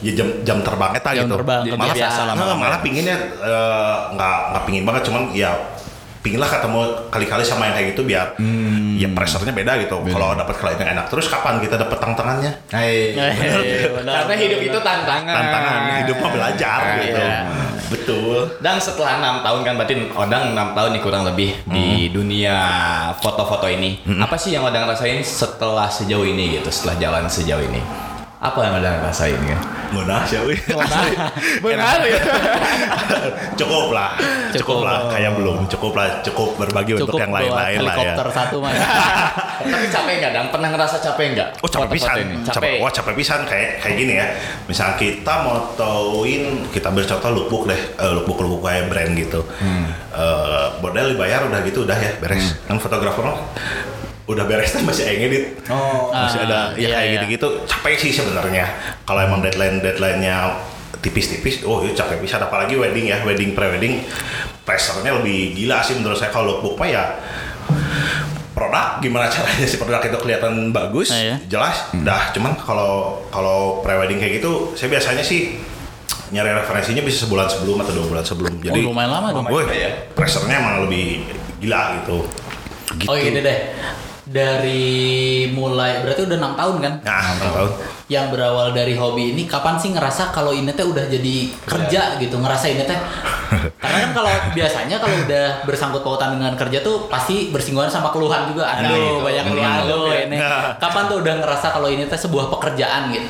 [0.00, 2.62] ya jam jam terbang eta Jam gitu terbang, malah kebiasaan malah, lama-lama.
[2.72, 5.02] malah pinginnya eh, nggak nggak pingin banget.
[5.12, 5.52] Cuman ya
[6.20, 8.36] pingin lah ketemu kali-kali sama yang kayak gitu biar
[9.00, 9.96] ya pressernya beda gitu.
[10.12, 12.52] Kalau dapat klien yang enak terus kapan kita dapat tantangannya?
[12.68, 15.32] Karena hidup itu tantangan.
[15.32, 15.80] tantangan.
[16.04, 17.16] Hidup mah belajar gitu.
[17.16, 17.40] Iya.
[17.90, 18.38] betul.
[18.60, 22.56] Dan setelah enam tahun kan berarti Odang enam tahun nih kurang lebih di dunia
[23.18, 24.04] foto-foto ini.
[24.20, 27.80] Apa sih yang Odang rasain setelah sejauh ini gitu, setelah jalan sejauh ini?
[28.40, 29.60] Apa yang Odang rasain kan?
[29.92, 30.56] Munah sih wih.
[31.60, 32.16] Benar ya.
[33.60, 34.16] cukup lah
[34.50, 34.86] cukup, Cukup.
[34.88, 38.28] lah kayak belum cukup lah cukup berbagi untuk Cukup yang bawa lain-lain lah ya helikopter
[38.32, 38.72] satu mah.
[39.76, 40.32] Tapi capek nggak?
[40.32, 41.48] Dan pernah ngerasa capek nggak?
[41.60, 42.34] Oh capek pisan, ini?
[42.48, 42.76] capek.
[42.80, 44.26] Wah capek pisan kayak kayak gini ya.
[44.64, 49.40] Misalnya kita motoin, kita ambil contoh lookbook deh, eh, lookbook lookbook kayak brand gitu.
[49.60, 49.84] Hmm.
[50.16, 52.56] Eh, model dibayar udah gitu udah ya beres.
[52.64, 53.38] Kan fotografer mah
[54.30, 55.44] udah beres teh masih aing edit.
[55.66, 56.08] Oh.
[56.08, 57.12] masih ada Ah, ya iya, kayak iya.
[57.18, 58.64] gitu-gitu capek sih sebenarnya
[59.02, 60.54] kalau emang deadline deadline-nya
[60.98, 64.04] tipis-tipis oh iya capek bisa apalagi wedding ya wedding pre-wedding
[64.62, 67.04] pressure-nya lebih gila sih menurut saya kalau lookbook mah ya
[68.50, 71.36] produk gimana caranya si produk itu kelihatan bagus Ah, iya.
[71.46, 75.56] jelas dah cuman kalau kalau pre-wedding kayak gitu saya biasanya sih
[76.30, 79.46] nyari referensinya bisa sebulan sebelum atau dua bulan sebelum jadi Oh, lumayan lama dong.
[79.48, 79.90] Woi, ya.
[80.14, 81.26] pressure-nya emang lebih
[81.58, 82.22] gila gitu
[82.92, 83.58] gitu Oh gini deh.
[84.30, 86.94] Dari mulai berarti udah enam tahun kan?
[87.02, 87.70] nah enam tahun.
[88.06, 92.38] Yang berawal dari hobi ini kapan sih ngerasa kalau ini teh udah jadi kerja gitu
[92.38, 92.94] ngerasa ini teh?
[93.82, 98.46] Karena kan kalau biasanya kalau udah bersangkut pautan dengan kerja tuh pasti bersinggungan sama keluhan
[98.46, 98.70] juga.
[98.70, 99.14] Aduh itu.
[99.18, 99.76] banyak keluhan.
[99.82, 100.36] aduh ini.
[100.38, 100.78] Nah.
[100.78, 103.26] kapan tuh udah ngerasa kalau ini teh sebuah pekerjaan gitu?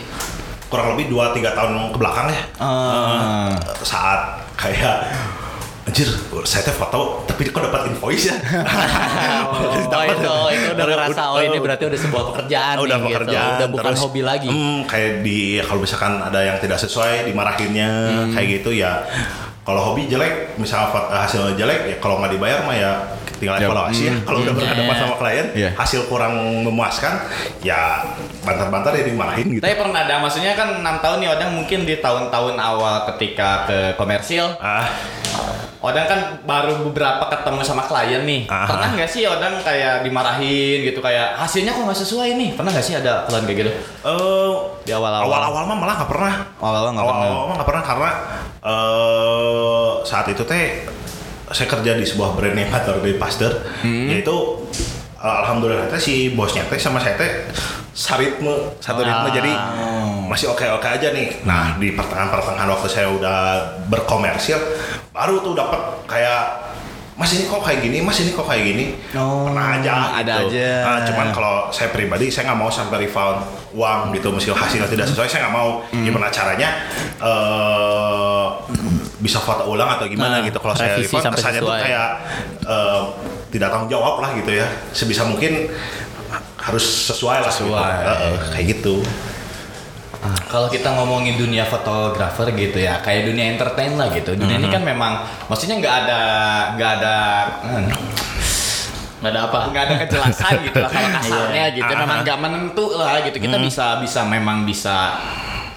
[0.69, 2.43] Kurang lebih 2-3 tahun ke belakang ya.
[2.61, 3.57] Ah.
[3.81, 5.09] saat kayak
[5.91, 6.07] anjir
[6.47, 8.37] saya teh foto tapi kok dapat invoice ya
[9.51, 9.75] oh,
[10.07, 13.59] itu itu udah ngerasa oh ini berarti udah sebuah pekerjaan udah nih, pekerjaan gitu.
[13.59, 17.91] udah bukan terus, hobi lagi hmm, kayak di kalau misalkan ada yang tidak sesuai dimarahinnya
[17.91, 18.31] Hmm.
[18.31, 19.03] kayak gitu ya
[19.61, 22.93] kalau hobi jelek misalnya foto- hasilnya jelek ya kalau nggak dibayar mah ya
[23.37, 25.01] tinggal Ya, evaluasi ya kalau udah Hmm, berhadapan iya.
[25.01, 25.71] sama klien Iya.
[25.75, 27.15] hasil kurang memuaskan
[27.61, 28.05] ya
[28.41, 29.63] bantar-bantar ya dimarahin gitu.
[29.63, 33.79] Tapi pernah ada, maksudnya kan 6 tahun nih Odang mungkin di tahun-tahun awal ketika ke
[33.95, 34.57] komersil.
[34.57, 34.89] Ah.
[35.81, 38.45] Odang kan baru beberapa ketemu sama klien nih.
[38.47, 38.69] Aha.
[38.69, 42.51] Pernah nggak sih Odang kayak dimarahin gitu Kayak hasilnya kok nggak sesuai nih?
[42.53, 43.73] Pernah nggak sih ada klien kayak gitu?
[44.05, 44.53] eh,
[44.85, 45.25] Di awal-awal.
[45.25, 46.35] awal-awal mah malah nggak pernah.
[46.59, 47.25] Awal-awal nggak pernah.
[47.25, 48.11] Awal-awal mah nggak pernah karena
[48.61, 50.85] eh saat itu teh
[51.51, 53.53] saya kerja di sebuah brand yang kantor di Pasteur.
[53.81, 54.07] Hmm.
[54.07, 54.37] yaitu
[55.17, 57.31] alhamdulillah teh si bosnya teh sama saya teh
[57.93, 59.33] saritme satu ritme Ah.
[59.33, 59.53] jadi
[60.25, 63.39] masih oke oke aja nih nah di pertengahan pertengahan waktu saya udah
[63.87, 64.59] berkomersil
[65.11, 66.71] baru tuh dapat kayak
[67.15, 68.97] Mas ini kok kayak gini, Mas ini kok kayak gini.
[69.13, 70.57] Oh, Pernah aja ada gitu.
[70.57, 70.71] aja.
[70.81, 73.45] Nah, cuman kalau saya pribadi saya nggak mau sampai refund
[73.77, 76.01] uang gitu meski hasilnya tidak sesuai saya nggak mau Hmm.
[76.01, 76.81] gimana caranya
[77.21, 78.45] eh
[79.21, 82.11] bisa foto ulang atau gimana Nah, gitu kalau saya refund kesannya tuh kayak
[82.65, 83.03] eh,
[83.51, 85.69] tidak tanggung jawab lah gitu ya sebisa mungkin
[86.71, 87.67] harus sesuai lah gitu.
[87.67, 87.93] Sesuai.
[88.07, 88.97] Eh, eh, kayak gitu
[90.53, 94.37] Kalau kita ngomongin dunia fotografer gitu ya, kayak dunia entertain lah gitu.
[94.37, 96.23] Dunia ini kan memang, maksudnya nggak ada,
[96.77, 97.17] nggak ada,
[97.65, 97.83] eh,
[99.25, 101.89] nggak ada apa nggak ada kejelasan gitu lah kalau kasarnya gitu.
[101.89, 103.41] Memang nggak menentu lah gitu.
[103.41, 105.17] Kita bisa, bisa memang bisa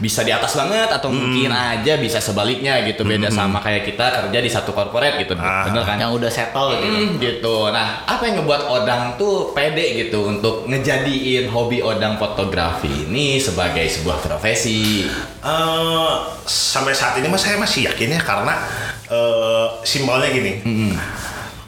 [0.04, 3.08] bisa di atas banget atau mungkin aja bisa sebaliknya gitu.
[3.08, 5.40] Beda sama kayak kita kerja di satu corporate gitu.
[5.40, 5.64] Ah.
[5.72, 5.96] bener kan?
[5.96, 6.84] Yang udah settle gitu.
[6.84, 7.56] Hmm, gitu.
[7.72, 13.88] Nah, apa yang ngebuat Odang tuh pede gitu untuk ngejadiin hobi Odang fotografi ini sebagai
[13.88, 15.08] sebuah profesi?
[15.40, 16.14] Eh,
[16.44, 18.60] sampai saat ini mas saya masih yakin ya karena
[19.08, 20.60] eh, simbolnya gini.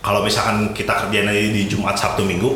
[0.04, 2.54] Kalau misalkan kita kerjain aja di Jumat Sabtu Minggu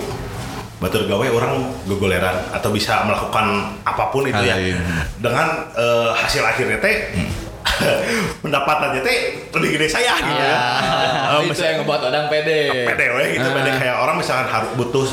[0.80, 3.46] batur gawe orang gogoleran atau bisa melakukan
[3.82, 4.72] apa pun itu ya Kali.
[5.18, 6.96] dengan eh, hasil akhirnya teh
[8.42, 9.18] pendapatannya teh
[9.52, 10.52] lebih gede saya gitu ya.
[10.52, 12.84] Ah, Eh, itu yang ngebuat Odang pede.
[12.86, 13.56] pede we gitu Ah.
[13.56, 15.06] pede kayak orang misalkan harus butuh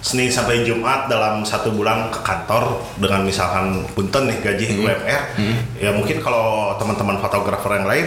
[0.00, 2.62] Senin sampai Jumat dalam satu bulan ke kantor
[2.96, 4.80] dengan misalkan punten nih gaji Hmm.
[4.82, 5.22] UMR
[5.78, 8.06] ya mungkin kalau teman-teman fotografer yang lain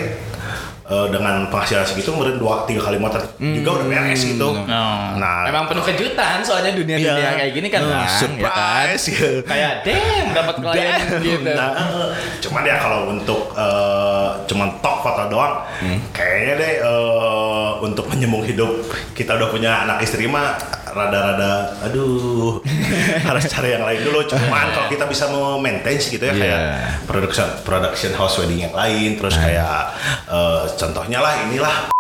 [0.86, 5.10] eh, dengan penghasilan segitu kemudian dua tiga kali motor juga udah beres gitu Oh.
[5.16, 7.32] nah Memang penuh kejutan soalnya dunia-dunia Iya.
[7.36, 8.20] kayak gini kan, Eh, Bang, ya kan?
[8.20, 9.30] surprise gitu.
[9.44, 11.50] Kayak damn dapat klien gitu.
[11.50, 12.08] Nah, eh,
[12.40, 15.98] cuman ya kalau untuk eh, cuman tok foto doang, Hmm.
[16.12, 18.70] kayaknya deh eh, untuk menyambung hidup
[19.12, 20.54] kita udah punya anak istri mah
[20.96, 21.54] rada-rada,
[21.84, 22.64] aduh
[23.28, 24.24] harus cari yang lain dulu.
[24.24, 25.28] Cuman kalau kita bisa
[25.60, 26.40] maintain gitu ya Iya.
[26.40, 26.60] kayak
[27.06, 29.92] production production house wedding yang lain, terus kayak
[30.26, 31.76] eh, contohnya lah inilah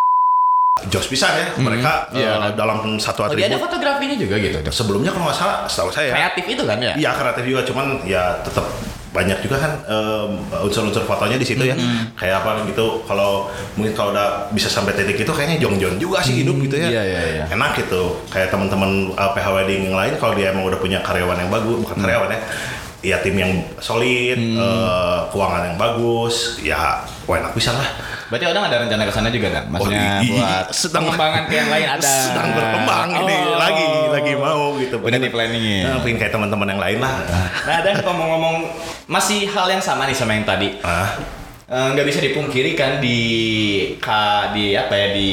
[0.91, 2.51] Jos bisa ya mereka eh, Iya.
[2.53, 4.57] dalam satu Oh, dia ada atribut fotografinya juga gitu.
[4.69, 6.93] sebelumnya kalau nggak salah setahu saya Kreatif itu kan ya?
[6.95, 8.63] Iya kreatif juga, cuman ya tetap
[9.15, 10.29] banyak juga kan em,
[10.67, 11.75] unsur-unsur fotonya di situ ya.
[12.19, 12.99] Kayak apa gitu.
[13.07, 13.47] Kalau
[13.79, 16.91] mungkin kalau udah bisa sampai titik itu kayaknya jong-jong juga sih hidup gitu ya.
[16.91, 17.43] Iya, iya, iya.
[17.47, 18.19] Enak gitu.
[18.27, 21.79] Kayak teman-teman uh, PH wedding yang lain kalau dia emang udah punya karyawan yang bagus,
[21.79, 22.41] bukan karyawan ya.
[23.05, 27.85] Ya tim yang solid, eh, keuangan yang bagus, ya wah enak bisa lah.
[28.25, 29.63] Berarti Odang ada rencana ke sana juga kan?
[29.69, 32.09] Maksudnya Oh, i- i- buat sedang- pengembangan ke yang lain ada.
[32.25, 33.55] Sedang berkembang ini Oh.
[33.55, 34.95] lagi lagi mau gitu.
[34.97, 35.83] Udah di planningin.
[35.85, 37.15] Nah, pengen kayak teman-teman yang lain lah.
[37.63, 38.55] Nah, dan ngomong-ngomong
[39.05, 40.81] masih hal yang sama nih sama yang tadi.
[40.81, 41.13] Ah,
[41.65, 43.17] Eh, nggak bisa dipungkiri kan di
[43.97, 45.31] ka, di apa ya di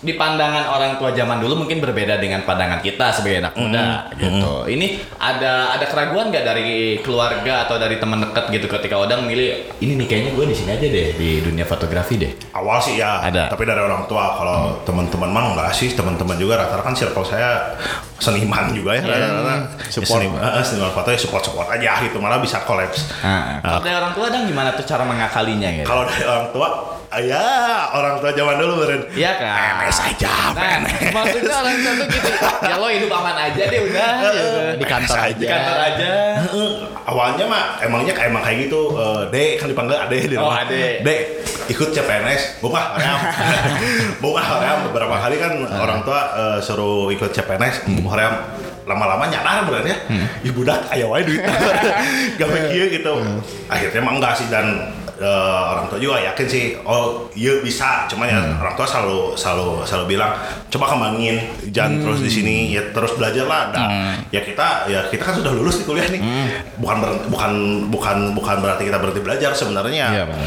[0.00, 4.64] di pandangan orang tua zaman dulu mungkin berbeda dengan pandangan kita sebagai anak muda gitu.
[4.64, 9.76] Ini ada ada keraguan nggak dari keluarga atau dari teman dekat gitu ketika Odang milih
[9.84, 12.32] ini nih kayaknya gue di sini aja deh di dunia fotografi deh.
[12.56, 13.52] Awal sih ya, Ada.
[13.52, 14.32] tapi dari orang tua.
[14.40, 17.76] Kalau teman-teman mah enggak sih, teman-teman juga rata-rata kan circle saya
[18.16, 20.08] seniman juga ya, rata-rata Support.
[20.08, 23.12] Ya, seniman, eh, seniman foto ya support-support aja gitu, malah bisa kolaps.
[23.20, 25.04] Nah, kalau dari orang tua Odang gimana tuh cara
[25.52, 25.86] mengakalinya gitu?
[25.86, 26.68] Kalau dari orang tua,
[27.20, 27.46] ya
[27.90, 29.00] orang tua zaman dulu beren.
[29.10, 29.54] Iya kan?
[29.82, 30.76] PNS aja, Nah,
[31.10, 32.30] maksudnya orang tua tuh gitu.
[32.60, 34.10] Ya lo hidup aman aja deh udah.
[34.30, 34.60] gitu.
[34.78, 35.36] Di kantor aja.
[35.36, 36.10] Di kantor aja.
[37.02, 40.62] Awalnya mah emangnya kayak emang kayak gitu eh, dek kan dipanggil ade di Oh, rumah
[40.62, 41.02] Ade.
[41.02, 41.20] dek
[41.66, 43.18] ikut CPNS buka hoream
[44.24, 48.34] buka hoream beberapa kali kan orang tua eh, suruh ikut CPNS buka hoream
[48.86, 49.96] lama-lama nyadar bener ya
[50.42, 51.42] ibu dak aya wae duit
[52.40, 53.12] gawe kieu gitu
[53.66, 54.66] akhirnya emang enggak sih dan
[55.20, 55.26] eh,
[55.68, 58.08] orang tua juga yakin sih oh iya bisa.
[58.08, 60.32] Cuma ya orang tua selalu selalu selalu bilang
[60.66, 61.36] coba kembangin
[61.68, 63.62] jangan terus di sini ya terus belajar lah.
[63.70, 63.80] Dan
[64.28, 66.20] ya kita ya kita kan sudah lulus di kuliah nih.
[66.74, 67.52] Bukan ber- bukan
[67.86, 70.06] bukan bukan berarti kita berhenti belajar sebenarnya.
[70.10, 70.40] Iya, Bang.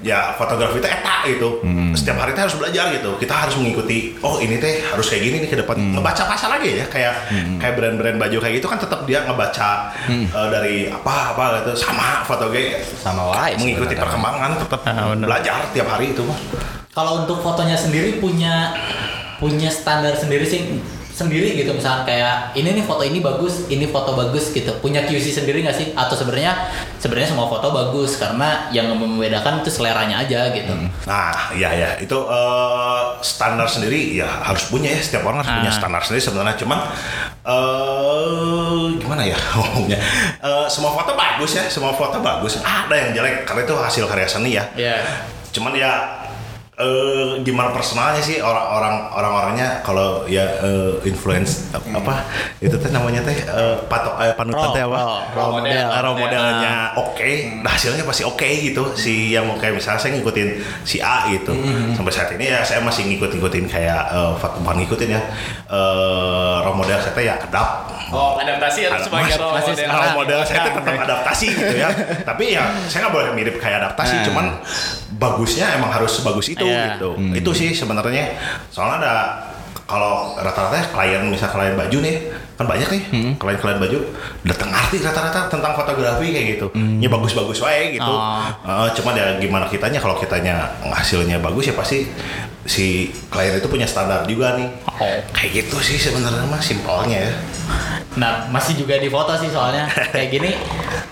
[0.00, 1.48] Ya fotografi itu eta gitu.
[1.96, 3.10] Setiap hari kita harus belajar gitu.
[3.20, 5.76] Kita harus mengikuti oh ini teh harus kayak gini nih ke depan.
[5.76, 7.14] Ngebaca pasal lagi ya kayak
[7.60, 9.70] kayak brand-brand baju kayak gitu kan tetap dia ngebaca
[10.10, 11.72] eh, dari apa apa gitu.
[11.76, 14.80] Sama foto kayak Sama wae mengikuti perkembangan tetap
[15.20, 16.38] belajar tiap hari itu mah.
[16.90, 18.74] Kalau untuk fotonya sendiri punya
[19.40, 20.76] punya standar sendiri sih
[21.20, 24.72] sendiri gitu misalkan kayak ini nih foto ini bagus, ini foto bagus gitu.
[24.80, 25.86] Punya QC sendiri nggak sih?
[25.92, 26.56] Atau sebenarnya
[26.96, 30.72] sebenarnya semua foto bagus karena yang membedakan itu seleranya aja gitu.
[31.04, 35.68] Nah, iya ya, itu eh, standar sendiri ya harus punya ya setiap orang harus punya
[35.68, 35.76] Ah.
[35.76, 36.56] standar sendiri sebenarnya.
[36.56, 36.78] Cuman
[37.50, 39.98] eh gimana ya ngomongnya?
[40.40, 42.60] Eh, semua foto bagus ya, semua foto bagus.
[42.60, 44.64] Ada yang jelek karena itu hasil karya seni ya.
[44.72, 44.96] Iya.
[45.50, 46.19] Cuman ya
[46.80, 47.04] eh
[47.40, 49.68] gimana personalnya sih orang-orang orang-orangnya?
[49.80, 52.24] Kalau ya eh, influence apa
[52.58, 54.96] itu teh namanya teh eh, patok eh, panutan Role- teh apa?
[54.96, 55.86] role- role model.
[55.92, 57.30] Role modelnya oke.
[57.60, 58.82] Nah hasilnya pasti oke gitu.
[58.94, 60.48] Si yang mau kayak misalnya saya ngikutin
[60.82, 61.52] si A gitu.
[61.92, 64.02] Sampai saat ini ya saya masih ngikut-ngikutin kayak
[64.36, 65.22] fat- bukan ngikutin ya.
[65.68, 69.86] Eh role model saya teh ya adap Oh, adaptasi harus sebagai role masih model.
[69.88, 71.88] role model saya tuh tetap adaptasi gitu ya.
[72.28, 74.26] Tapi ya saya nggak boleh mirip kayak adaptasi Hmm.
[74.26, 74.46] cuman
[75.12, 76.84] bagusnya emang harus sebagus itu Iya.
[76.92, 79.14] gitu itu sih sebenarnya soalnya ada
[79.84, 82.16] kalau rata-rata klien misal klien baju nih
[82.54, 83.32] kan banyak nih Hmm.
[83.34, 83.98] klien-klien baju
[84.44, 86.66] datang arti rata-rata tentang fotografi kayak gitu
[87.00, 88.38] ya bagus-bagus wae gitu Oh.
[88.62, 92.06] Eh, cuma ya gimana kitanya kalau kitanya hasilnya bagus ya pasti
[92.64, 92.86] si
[93.26, 95.18] klien itu punya standar juga nih Oh.
[95.32, 97.32] kayak gitu sih sebenarnya mah simpelnya ya
[98.18, 100.50] Nah, masih juga di foto sih soalnya kayak gini.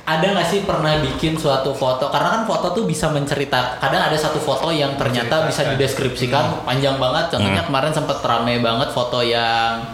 [0.03, 2.11] Ada nggak sih pernah bikin suatu foto?
[2.11, 3.79] Karena kan foto tuh bisa menceritakan.
[3.79, 7.39] Kadang ada satu foto yang ternyata bisa dideskripsikan panjang banget.
[7.39, 9.85] Contohnya kemarin sempat rame banget foto yang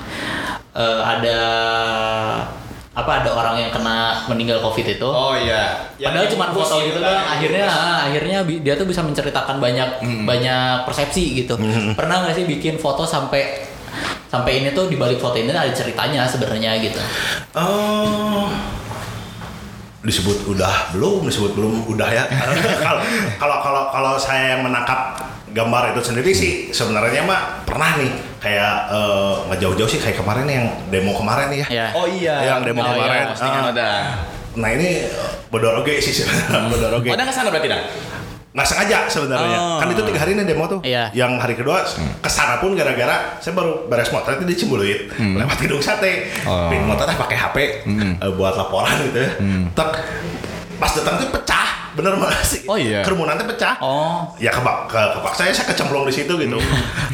[0.73, 1.41] eh, ada
[2.95, 5.09] apa ada orang yang kena meninggal covid itu.
[5.11, 5.91] Oh iya.
[5.99, 7.11] Padahal cuma foto gitu doang.
[7.11, 11.59] kan, Akhirnya ah, akhirnya dia tuh bisa menceritakan banyak banyak persepsi gitu.
[11.99, 13.74] Pernah nggak sih bikin foto sampai
[14.35, 16.99] sampai ini tuh di balik foto ini ada ceritanya sebenarnya gitu.
[17.55, 18.51] Oh,
[20.03, 22.25] disebut udah belum, disebut belum udah ya.
[22.29, 23.01] Kalau
[23.39, 25.17] kalau kalau kalau saya yang menangkap
[25.55, 28.11] gambar itu sendiri sih sebenarnya mah pernah nih
[28.43, 31.67] kayak eh, nggak jauh-jauh sih kayak kemarin yang demo kemarin nih ya.
[31.71, 31.87] Ya.
[31.95, 32.35] Oh iya.
[32.43, 33.25] Yang demo Oh, iya, kemarin.
[33.31, 33.71] Postingan Ah.
[33.73, 33.91] ada.
[34.55, 37.09] Nah ini eh, bodoroge sih sebenarnya bodoroge.
[37.09, 37.83] Oh, ada ke sana berarti dah?
[38.55, 39.77] Nggak sengaja sebenarnya Oh.
[39.77, 41.11] kan itu tiga hari nih demo tuh Iya.
[41.13, 41.83] yang hari kedua
[42.17, 46.71] ke sana pun gara-gara saya baru beres motor itu di Cimbuluit lewat gedung sate Oh.
[46.71, 47.57] Pin motornya pakai HP
[48.15, 49.31] eh, buat laporan gitu ya
[49.75, 49.91] Tek,
[50.77, 53.03] pas datang tuh pecah bener mas Oh, iya.
[53.03, 54.23] kerumunan tuh pecah Oh.
[54.39, 56.59] ya kebak ke kepaksa saya saya kecemplung di situ gitu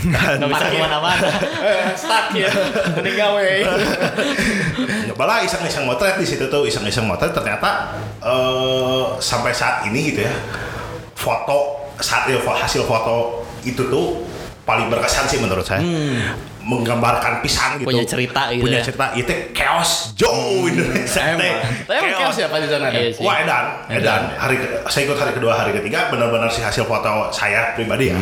[0.03, 1.29] Dan Nggak bisa ke mana-mana.
[2.01, 2.49] Stuck ya.
[2.95, 3.49] Mending gawe.
[5.07, 10.21] nyoba lah iseng-iseng motret di situ tuh iseng-iseng motret ternyata eh, sampai saat ini gitu
[10.23, 10.33] ya
[11.21, 14.25] foto saat ya, hasil foto itu tuh
[14.65, 15.85] paling berkesan sih menurut saya
[16.61, 18.85] menggambarkan pisang gitu Punya cerita gitu punya ya.
[18.85, 21.35] cerita itu chaos jauh Indonesia teh.
[21.35, 21.57] Emang.
[21.89, 22.87] Tapi chaos ya Pak di sana?
[22.89, 23.25] Iya sih.
[23.25, 24.23] Wah edan, edan.
[24.37, 28.21] Hari ke- saya ikut hari kedua, hari ketiga benar-benar si hasil foto saya pribadi ya.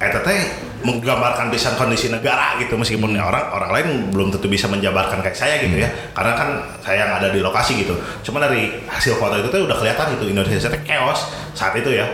[0.00, 0.40] Eta teh
[0.80, 5.60] menggambarkan pisan kondisi negara gitu meskipun orang orang lain belum tentu bisa menjabarkan kayak saya
[5.60, 5.92] gitu ya.
[6.10, 6.48] Karena kan
[6.80, 7.92] saya yang ada di lokasi gitu.
[8.24, 12.08] Cuma dari hasil foto itu tuh udah kelihatan gitu Indonesia teh chaos saat itu ya.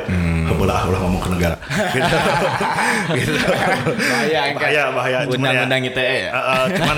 [0.57, 1.55] Ulah ulah ngomong ke negara.
[1.93, 2.11] gitu.
[3.23, 3.33] gitu.
[3.87, 4.55] Bahaya, kan?
[4.57, 5.19] bahaya, bahaya.
[5.29, 6.31] Cuma ya- ITE ya.
[6.33, 6.97] Uh, uh, cuman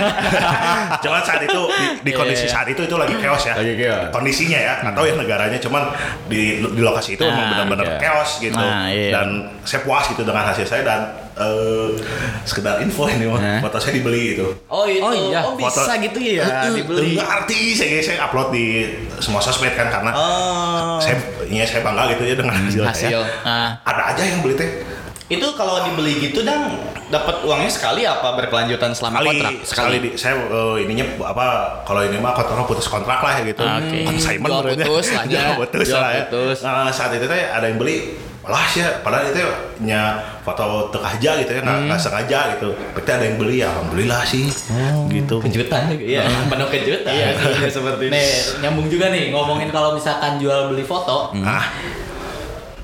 [1.04, 2.54] cuman saat itu di, di kondisi Iya, iya.
[2.54, 4.08] saat itu itu lagi chaos ya Lagi chaos.
[4.08, 5.90] kondisinya ya atau ya negaranya cuman
[6.30, 7.98] di di lokasi itu emang Ah, benar-benar iya.
[7.98, 9.10] chaos gitu Ah, iya.
[9.12, 9.28] dan
[9.66, 11.00] saya puas gitu dengan hasil saya dan
[11.34, 11.88] eh,
[12.42, 13.38] sekedar info ini mah.
[13.38, 13.58] Hah?
[13.62, 14.46] Foto saya dibeli itu.
[14.66, 15.40] Oh itu, Oh, iya.
[15.54, 17.14] bisa Foto- gitu ya Eh, dibeli.
[17.14, 18.64] Nggak arti saya saya upload di
[19.16, 20.98] semua sosmed kan karena Oh.
[20.98, 21.14] saya
[21.44, 23.20] ya saya bangga gitu ya dengan hasil, hasil.
[23.22, 23.44] saya.
[23.44, 24.70] Nah, Ada aja yang beli teh.
[25.28, 26.72] Itu kalau dibeli gitu dang
[27.06, 29.52] dapat uangnya sekali apa berkelanjutan selama Sekali, kontrak?
[29.62, 31.46] sekali di, saya eh, ininya apa
[31.84, 33.60] kalau ini mah kontrak putus kontrak lah ya gitu.
[33.60, 33.98] Oke.
[34.06, 35.30] Consignment Jual putus lah ya.
[35.30, 36.24] Jual putus Jual lah ya.
[36.24, 36.56] putus.
[36.64, 38.16] Nah, saat itu teh ada yang beli
[38.48, 39.44] lah ya padahal itu
[39.84, 42.00] nya foto tengah aja gitu ya nggak Hmm.
[42.00, 44.48] sengaja gitu berarti ada yang beli ya alhamdulillah sih
[45.06, 45.92] gitu Kejutan.
[45.92, 47.12] Iya, penuh kejutan.
[47.12, 47.36] Iya.
[47.68, 48.28] Seperti nih
[48.64, 51.68] nyambung juga nih ngomongin kalau misalkan jual beli foto, ah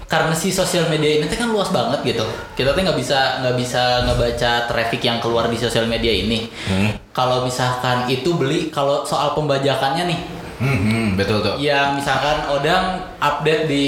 [0.05, 2.23] karena si sosial media ini kan luas banget gitu.
[2.55, 6.47] Kita tuh nggak bisa nggak bisa ngebaca traffic yang keluar di sosial media ini.
[6.69, 6.93] Hmm.
[7.11, 10.19] Kalau misalkan itu beli, kalau soal pembajakannya nih,
[10.55, 11.59] Hmm, hmm, betul tuh.
[11.59, 13.87] yang misalkan Odang update di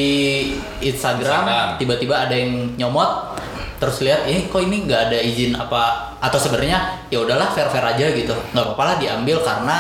[0.83, 1.47] Instagram,
[1.79, 3.39] tiba-tiba ada yang nyomot,
[3.79, 6.13] terus lihat, eh kok ini nggak ada izin apa?
[6.19, 9.79] Atau sebenarnya ya udahlah fair fair aja gitu, nggak apa-apa lah diambil karena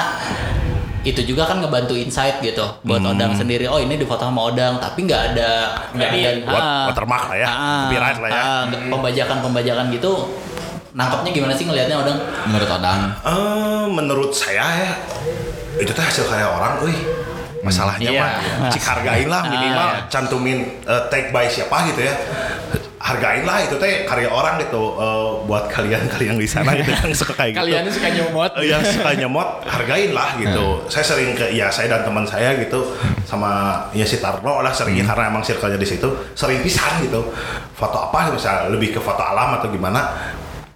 [1.02, 3.14] itu juga kan ngebantu insight gitu buat Hmm.
[3.14, 3.66] Odang sendiri.
[3.66, 5.50] Oh ini difoto sama Odang, tapi nggak ada
[5.90, 8.42] nggak ada ah, watermark lah ya, ah, copyright lah ya.
[8.42, 10.12] ah, pembajakan pembajakan gitu.
[10.96, 12.18] Nangkapnya gimana sih ngelihatnya Odang?
[12.46, 13.00] Menurut Odang.
[13.22, 14.92] Eh, menurut saya ya
[15.76, 16.98] itu teh hasil karya orang, wih.
[17.60, 18.22] Masalahnya Iya.
[18.22, 18.32] mah
[18.70, 20.06] cik hargain lah minimal Ah, iya.
[20.06, 22.14] cantumin eh, tag by siapa gitu ya.
[22.96, 27.34] Hargain lah itu teh karya orang gitu eh, buat kalian-kalian di sana gitu yang suka
[27.34, 27.60] kayak gitu.
[27.66, 28.50] Kalian suka nyomot.
[28.54, 30.86] Eh, yang suka nyemot hargain lah gitu.
[30.86, 32.94] Saya sering ke ya saya dan teman saya gitu
[33.26, 36.06] sama ya si Tarno lah sering karena emang circle-nya di situ
[36.38, 37.34] sering pisan gitu.
[37.74, 40.06] Foto apa misalnya lebih ke foto alam atau gimana.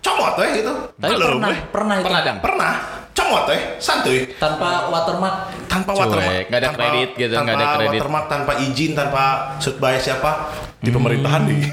[0.02, 0.72] Comot teh gitu.
[0.98, 2.72] Tapi pernah, pernah itu Pernah pernah
[3.20, 4.18] comot teh santuy.
[4.35, 5.37] Tanpa watermark.
[5.66, 6.44] tanpa Cuek, watermark.
[6.46, 7.90] nggak ada tanpa- kredit gitu, tanpa nggak ada kredit.
[7.94, 9.22] watermark tanpa izin tanpa
[9.56, 10.33] shoot by siapa?
[10.78, 11.61] Di pemerintahan nih.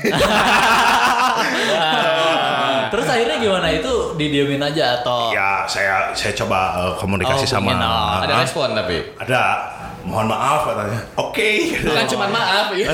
[2.87, 3.67] Terus akhirnya gimana?
[3.69, 7.75] Itu didiemin aja atau ya saya saya coba uh, komunikasi Oh, sama.
[8.23, 9.03] Ada respon tapi.
[9.17, 9.41] ada
[10.07, 11.49] mohon maaf katanya oke
[11.83, 12.87] Bukan cuma maaf ya.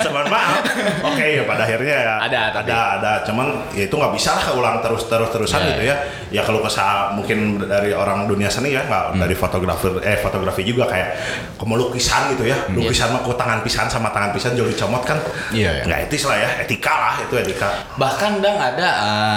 [0.00, 0.64] cuman maaf
[1.04, 2.64] oke ya pada akhirnya ya Ada, tapi.
[2.66, 5.96] ada ada cuman ya itu nggak bisa lah keulang terus terus terusan Ya, gitu ya
[6.30, 9.20] ya kalau kesah mungkin dari orang dunia seni ya nggak Hmm.
[9.20, 11.08] dari fotografer eh fotografi juga kayak
[11.54, 15.20] kamu lukisan gitu ya lukisan mah ku tangan pisan sama tangan pisan jauh dicomot kan
[15.20, 15.52] Hmm.
[15.52, 15.82] Iya, iya.
[15.84, 18.88] nggak etis lah ya etika lah itu etika Bahkan dang ada,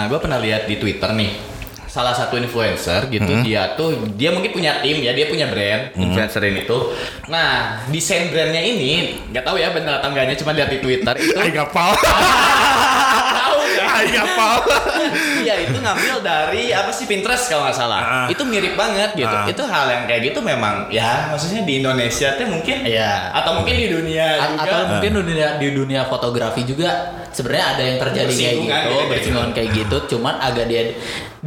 [0.08, 1.57] gue pernah lihat di Twitter nih
[1.98, 6.46] salah satu influencer gitu dia tuh dia mungkin punya tim ya dia punya brand influencer
[6.46, 6.94] ini tuh
[7.26, 11.34] nah desain brandnya ini nggak tahu ya benar atau enggaknya cuma lihat di Twitter itu
[11.34, 13.90] ngapal tahu nggak?
[14.14, 14.56] Ngapal
[15.42, 18.02] Iya itu ngambil dari apa sih Pinterest kalau nggak salah.
[18.04, 18.28] Ah.
[18.28, 19.32] Itu mirip banget gitu.
[19.32, 19.48] Ah.
[19.48, 23.32] Itu hal yang kayak gitu memang ya maksudnya di Indonesia tuh mungkin Iya.
[23.34, 24.64] atau mungkin di dunia A- juga.
[24.68, 29.08] atau mungkin dunia di dunia fotografi juga sebenarnya ada yang terjadi kayak gitu, gitu, kayak
[29.14, 30.82] bersinggungan kayak gitu, cuman agak dia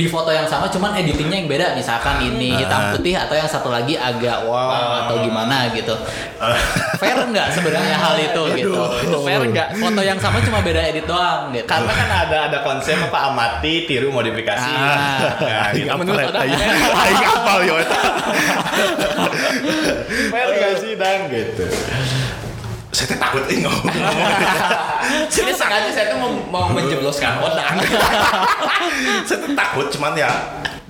[0.00, 3.68] di foto yang sama cuman editingnya yang beda, misalkan ini hitam putih atau yang satu
[3.68, 5.04] lagi agak wow Ah.
[5.04, 5.92] atau gimana gitu.
[6.96, 8.80] Fair nggak sebenarnya hal itu gitu?
[9.04, 9.76] Itu fair nggak?
[9.76, 11.68] Foto yang sama cuma beda edit doang gitu.
[11.68, 14.72] karena kan ada ada konsep apa amati tiru modifikasi.
[14.72, 15.36] Ah.
[15.36, 15.92] Nah, gitu.
[15.92, 18.00] menurut Aing ngapal yo eta
[20.32, 21.64] fair nggak sih dang gitu.
[23.00, 23.88] Saya takut eh, ngomong
[25.32, 27.80] Jadi sengaja saya tuh mau, mau menjebloskan Odang.
[29.26, 30.28] saya tuh takut cuman ya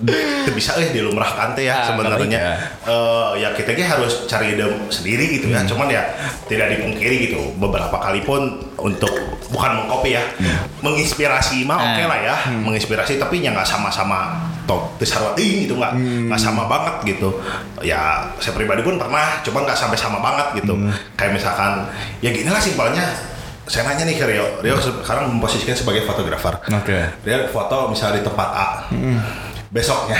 [0.00, 2.40] itu bisa eh dilumrahkan teh ya Ah, sebenarnya.
[2.82, 5.60] Eh, ya kita ge harus cari ide sendiri gitu ya.
[5.62, 6.02] Cuman ya
[6.48, 7.52] tidak dipungkiri gitu.
[7.60, 9.12] Beberapa kali pun untuk
[9.52, 10.22] bukan mengcopy ya
[10.80, 15.98] menginspirasi mah oke lah ya menginspirasi tapi ya nggak sama-sama toh besar gitu nggak
[16.30, 17.42] nggak sama banget gitu.
[17.82, 20.78] Ya saya pribadi pun pernah cuma nggak sampai sama banget gitu.
[21.18, 21.90] Kayak misalkan
[22.22, 23.06] ya gini lah simpelnya.
[23.70, 26.58] Saya nanya nih ke Rio, Rio sekarang memposisikan sebagai fotografer.
[26.74, 27.06] Oke.
[27.22, 28.68] Dia foto misalnya di tempat A.
[29.70, 30.18] Besoknya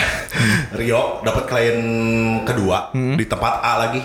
[0.70, 1.74] Rio dapat klien
[2.46, 3.98] kedua di tempat A lagi.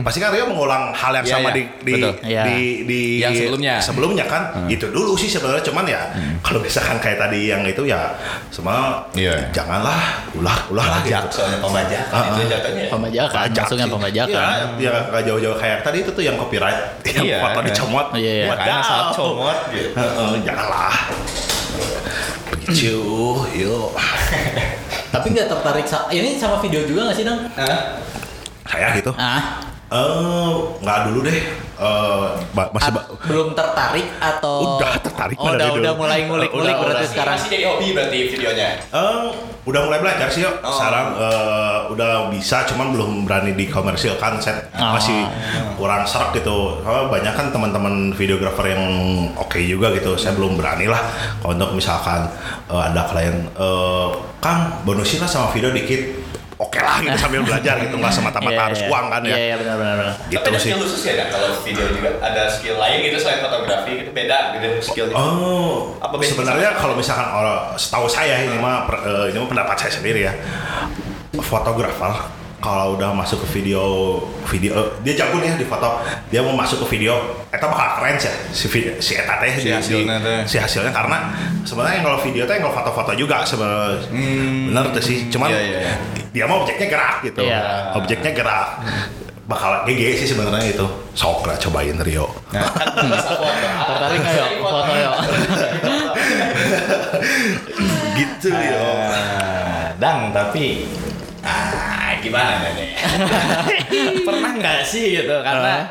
[0.00, 1.52] Pasti kan Rio mengulang hal yang Iya, sama iya.
[1.52, 2.12] di di, Betul.
[2.24, 2.42] Iya.
[2.42, 3.74] di di Yang sebelumnya.
[3.76, 6.00] Sebelumnya kan itu dulu sih sebenarnya cuman ya
[6.40, 8.08] kalau misalkan kayak tadi yang itu ya
[8.48, 9.52] semua Iya.
[9.52, 10.00] janganlah
[10.32, 11.36] ulah ulah lah Pajak gitu.
[11.36, 12.04] soalnya pembajak.
[12.08, 12.84] Ah, itu jatuhnya.
[12.88, 14.56] Pembajakan, Pajak maksudnya pembajakan.
[14.80, 16.80] Iya, ya nggak jauh-jauh kayak tadi itu tuh yang copyright,
[17.12, 17.38] yang Iya.
[17.44, 18.06] foto dicomot.
[18.16, 18.44] Iya, iya.
[18.48, 18.88] Makanya Wadaw.
[18.88, 19.88] saat comot gitu.
[20.40, 20.96] Janganlah.
[22.48, 22.96] Begitu,
[23.54, 23.92] yuk.
[25.08, 27.40] Tapi nggak tertarik sa- ini sama video juga nggak sih dong?
[27.54, 27.80] Hah?
[28.66, 29.14] Saya gitu.
[29.14, 31.38] Ah, Eh, nggak dulu deh.
[31.76, 32.90] Eh, ba- masih
[33.22, 35.78] belum tertarik atau Udah tertarik oh, udah video.
[35.78, 37.12] udah mulai ngulik-ngulik Udah, berarti udah.
[37.12, 38.68] sekarang Masih jadi hobi berarti videonya.
[38.82, 39.24] Eh,
[39.62, 40.58] udah mulai belajar sih yuk.
[40.58, 40.72] Oh.
[40.72, 44.32] Sekarang eh, udah bisa, cuman belum berani dikomersilkan.
[44.38, 44.90] Set Oh.
[44.92, 45.22] masih
[45.76, 46.82] kurang serak gitu.
[46.82, 48.82] Soalnya banyak kan teman-teman videografer yang
[49.34, 50.18] oke juga gitu.
[50.18, 50.98] Saya belum berani lah.
[51.38, 52.26] Kalau untuk misalkan
[52.66, 56.25] eh, ada klien, eh, Kang bonusin lah sama video dikit.
[56.96, 58.88] Lah gitu sambil belajar gitu nggak semata-mata Iya, harus iya.
[58.88, 59.36] uang kan Iya ya.
[59.38, 59.94] iya benar benar.
[59.96, 60.14] benar.
[60.24, 60.64] Gitu Tapi ada sih.
[60.66, 61.28] skill khusus ya Dan?
[61.28, 65.14] kalau video juga ada skill lain gitu selain fotografi gitu beda gitu skillnya.
[65.14, 69.76] Oh, Apa sebenarnya kalau misalkan orang setahu saya ini mah per- eh, ini mah pendapat
[69.76, 70.32] saya sendiri ya.
[71.36, 72.16] Fotografer
[72.66, 76.02] kalau udah masuk ke video video eh, dia jago nih ya di foto.
[76.26, 77.14] Dia mau masuk ke video
[77.46, 78.34] eta bakal keren sih.
[78.50, 80.40] Si video, si eta teh Si di- hasilnya teh.
[80.44, 81.30] si hasilnya karena
[81.62, 84.02] sebenarnya kalau video teh kalau foto-foto juga sebenarnya
[84.66, 85.30] bener tuh sih.
[85.30, 85.94] Cuman Iya, iya, iya.
[86.32, 87.40] dia mau objeknya gerak gitu.
[87.40, 87.94] Iya.
[87.94, 88.68] objeknya gerak.
[89.46, 90.86] Bakal GG sih sebenarnya itu.
[91.14, 92.26] Sok lah cobain Rio.
[92.50, 93.46] Nah, kan bisa foto.
[93.86, 94.50] Tertarik nggak yuk?
[94.58, 94.90] Foto.
[94.90, 95.14] Yuk?
[98.16, 100.84] gitu yo Ah, Dang, tapi
[101.40, 102.90] ah gimana nih?
[104.26, 105.36] Pernah nggak sih gitu?
[105.46, 105.86] Karena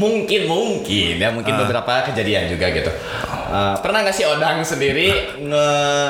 [0.00, 1.58] mungkin mungkin ya mungkin Ah.
[1.60, 2.88] beberapa kejadian juga gitu.
[3.50, 5.68] Eh, pernah nggak sih Odang sendiri nge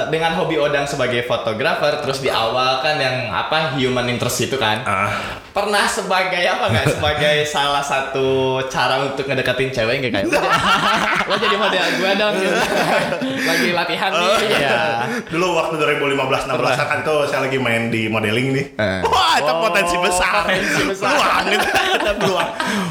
[0.08, 4.84] dengan hobi Odang sebagai fotografer terus di awal kan yang apa human interest itu kan
[4.84, 5.08] Ah.
[5.50, 8.28] pernah sebagai apa nggak sebagai salah satu
[8.64, 10.26] cara untuk ngedeketin cewek nggak kayak
[11.28, 12.60] lo jadi- model gue dong gitu.
[13.48, 14.80] lagi latihan nih ya
[15.26, 18.64] Dulu waktu 2015 16 kan itu saya lagi main di modeling nih.
[18.76, 19.00] Eh.
[19.02, 20.44] Wah, itu Oh, potensi besar.
[20.44, 21.08] potensi besar.
[21.10, 21.66] Peluang gitu.
[21.96, 22.48] Ada peluang.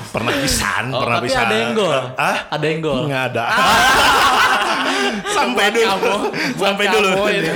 [0.09, 1.43] Pernah pisan, Oh, pernah tapi pisan.
[1.43, 1.99] ada yang gol.
[2.15, 2.37] Ah?
[2.49, 2.99] Ada yang gol.
[3.05, 3.43] Nggak ada.
[5.35, 5.87] Sampai Buat dulu.
[5.87, 6.13] kamu,
[6.57, 7.09] Sampai kamu dulu.
[7.29, 7.51] itu.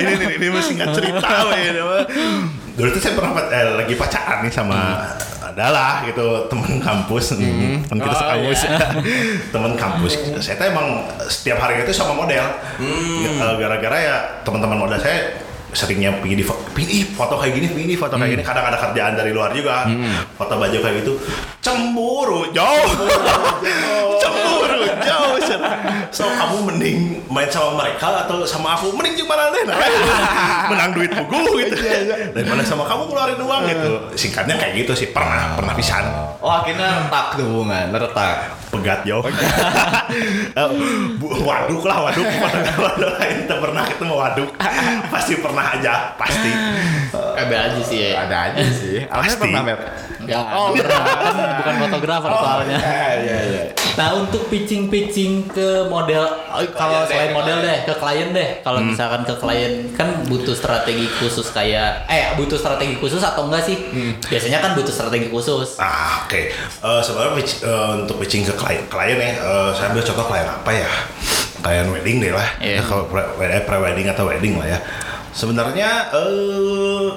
[0.00, 1.26] ini, ini, ini masih nggak cerita.
[1.58, 1.80] ini.
[2.72, 5.04] Dulu tuh saya pernah eh, lagi pacaran nih sama
[5.42, 7.84] adalah gitu teman kampus hmm.
[7.84, 8.78] teman kita Oh, sekampus iya.
[9.52, 10.86] teman kampus saya tuh emang
[11.28, 12.40] setiap hari itu sama model
[12.80, 13.28] Eh,
[13.60, 14.16] gara-gara ya
[14.48, 15.36] teman-teman model saya
[15.72, 18.42] seringnya pergi di fo- pilih foto kayak gini pilih foto kayak gini.
[18.44, 19.88] Kadang ada kerjaan dari luar juga.
[20.36, 21.12] Foto baju kayak gitu.
[21.64, 22.88] Cemburu jauh.
[24.20, 24.80] Cemburu.
[25.02, 25.34] Jauh
[26.12, 28.92] so kamu mending main sama mereka atau sama aku?
[28.94, 29.78] Mending gimana deh nah,
[30.70, 31.74] menang duit buku gitu.
[32.36, 33.92] Daripada sama kamu ngeluarin uang gitu.
[34.14, 35.08] Singkatnya kayak gitu sih.
[35.10, 36.04] Pernah pernah pisan.
[36.38, 38.62] Oh akhirnya retak tuh hubungan retak.
[38.72, 39.20] Pegat jauh
[41.48, 42.24] waduk lah waduk.
[42.80, 44.50] Waduk lain tak pernah ketemu waduk.
[45.12, 46.50] Pasti pernah aja pasti
[47.42, 48.10] Ada aja sih ya.
[48.22, 49.36] ada aja sih Pasti.
[49.38, 49.78] pernah Mer
[50.22, 51.02] Enggak, oh, pernah.
[51.02, 52.78] Kan bukan fotografer soalnya.
[52.78, 57.56] iya iya iya Nah untuk pitching-pitching ke model, oh, kalau Klien deh, selain ke model
[57.58, 58.48] deh, ke klien deh.
[58.62, 63.66] Kalau misalkan ke klien kan butuh strategi khusus kayak, eh butuh strategi khusus atau enggak
[63.66, 63.76] sih?
[64.22, 65.76] Biasanya kan butuh strategi khusus.
[65.76, 66.40] Ah, oke.
[66.54, 70.46] Eh, sebenarnya pitch- eh, untuk pitching ke klien, klien ya, eh, saya ambil contoh klien
[70.46, 70.90] apa ya?
[71.60, 72.48] Klien wedding deh lah.
[72.56, 72.78] Iya.
[72.78, 74.78] Ya, kalau pre, eh, pre-wedding atau wedding lah ya.
[75.32, 77.08] Sebenarnya eh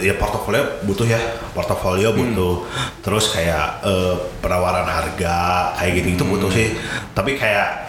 [0.00, 1.20] ya portofolio butuh ya.
[1.54, 2.66] Portofolio butuh.
[3.00, 6.74] Terus kayak eh, penawaran harga kayak gitu itu butuh sih.
[7.14, 7.88] Tapi kayak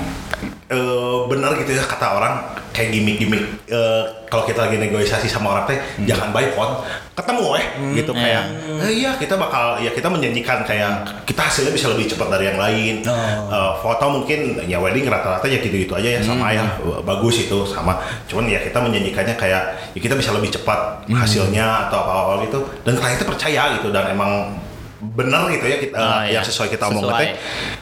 [0.71, 2.33] eh, benar gitu ya kata orang
[2.71, 3.43] kayak gimmick-gimmick.
[3.67, 6.79] Eh, kalau kita lagi negosiasi sama orang teh jangan by phone
[7.11, 7.65] ketemu eh
[7.99, 8.43] gitu kayak
[8.79, 12.59] eh, iya kita bakal ya kita menjanjikan kayak kita hasilnya bisa lebih cepat dari yang
[12.59, 13.03] lain.
[13.03, 16.63] Eh, foto mungkin ya wedding rata-rata ya gitu-gitu aja ya sama ya
[17.03, 17.99] bagus itu sama.
[18.31, 22.95] Cuman ya kita menjanjikannya kayak ya kita bisa lebih cepat hasilnya atau apa-apa gitu dan
[22.95, 24.55] kliennya percaya gitu dan emang
[25.01, 26.39] benar gitu ya kita Oh, iya.
[26.39, 27.21] yang sesuai kita omongin Sesuai.
[27.25, 27.31] teh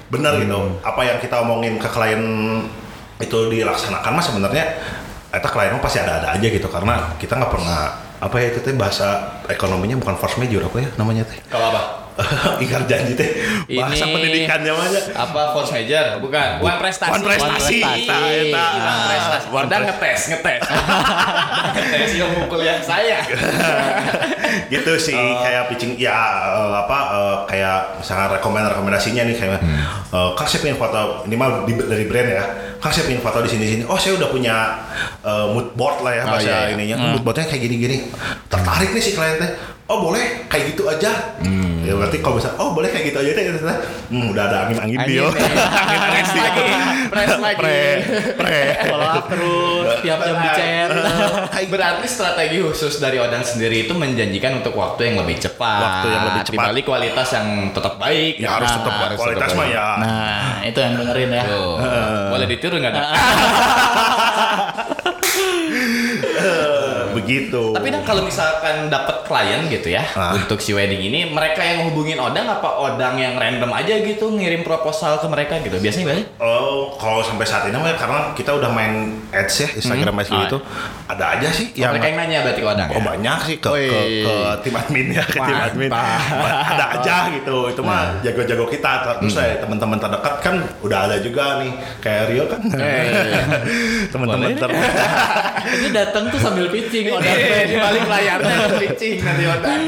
[0.07, 2.23] benar gitu apa yang kita omongin ke klien
[3.19, 4.63] itu dilaksanakan mah sebenarnya
[5.29, 7.81] eta klien pasti ada-ada aja gitu karena kita nggak pernah
[8.19, 9.07] apa ya itu teh bahasa
[9.45, 11.39] ekonominya bukan force major apa ya namanya teh?
[11.45, 11.81] Kalau apa?
[12.59, 13.31] Ingkar janji teh.
[13.71, 14.99] Bahasa Ini- pendidikannya aja.
[15.17, 16.19] apa force major?
[16.19, 17.09] Bukan one prestasi.
[17.09, 17.79] One prestasi.
[17.79, 18.65] One Eta, eta.
[18.75, 19.45] One prestasi.
[19.47, 20.61] One udah pres- ngetes ngetes.
[21.79, 23.23] Ngetes ilmu kuliah saya.
[24.73, 25.39] Gitu sih Oh.
[25.39, 26.11] kayak pitching ya
[26.51, 29.79] eh, apa eh, kayak misalnya rekomend rekomendasinya nih kayak Hmm.
[30.09, 32.43] eh, kang saya pengen foto ini mah dari brand ya
[32.79, 33.83] kang saya pengen foto di sini sini.
[33.85, 34.55] Oh saya udah punya
[35.21, 36.73] eh, mood board lah ya Oh, bahasa iya, iya.
[36.75, 36.95] ininya.
[37.13, 37.97] Mood boardnya kayak gini gini
[38.47, 39.51] tertarik nih si klien teh
[39.89, 41.81] oh boleh kayak gitu aja Hmm.
[41.81, 43.75] ya berarti kalau bisa oh boleh kayak gitu aja deh ternyata,
[44.07, 45.25] hmm, udah ada angin angin Angin dia.
[46.09, 46.67] Press lagi,
[47.09, 47.57] press lagi.
[47.57, 47.81] pre
[48.35, 50.89] pre Follow up terus, tiap jam di chat.
[51.73, 55.79] Berarti strategi khusus dari Odang sendiri itu menjanjikan untuk waktu yang lebih cepat.
[55.79, 56.57] Waktu yang lebih cepat.
[56.59, 58.33] Dibalik kualitas yang tetap baik.
[58.37, 59.73] ya harus Nah, tetap harus kualitas mah baik.
[59.73, 61.43] ya Nah itu yang dengerin ya.
[61.47, 61.73] Tuh.
[62.29, 62.93] Boleh ditiru nggak?
[67.19, 67.63] Begitu gitu.
[67.71, 70.33] Tapi dan kalau misalkan dapat klien gitu ya Ah.
[70.33, 74.61] untuk si wedding ini, mereka yang hubungin Odang apa Odang yang random aja gitu ngirim
[74.61, 75.77] proposal ke mereka gitu?
[75.77, 76.21] Biasanya gimana?
[76.37, 78.93] Oh, kalau sampai saat ini mah karena kita udah main
[79.29, 80.39] ads ya Instagram ads Ah.
[80.43, 80.57] gitu,
[81.05, 83.05] ada aja sih Yang yang mereka yang nanya berarti ke Odang Oh ya?
[83.07, 87.81] banyak sih ke, ke, ke tim admin ya ke tim admin ada aja gitu itu
[87.81, 89.31] mah jago-jago kita terus Hmm.
[89.35, 92.61] saya teman-teman terdekat kan udah ada juga nih kayak Rio kan
[94.13, 94.97] teman-teman terdekat
[95.69, 97.65] Ini datang tuh sambil pitching Iya, Odang.
[97.65, 99.43] di balik layarnya pitching nanti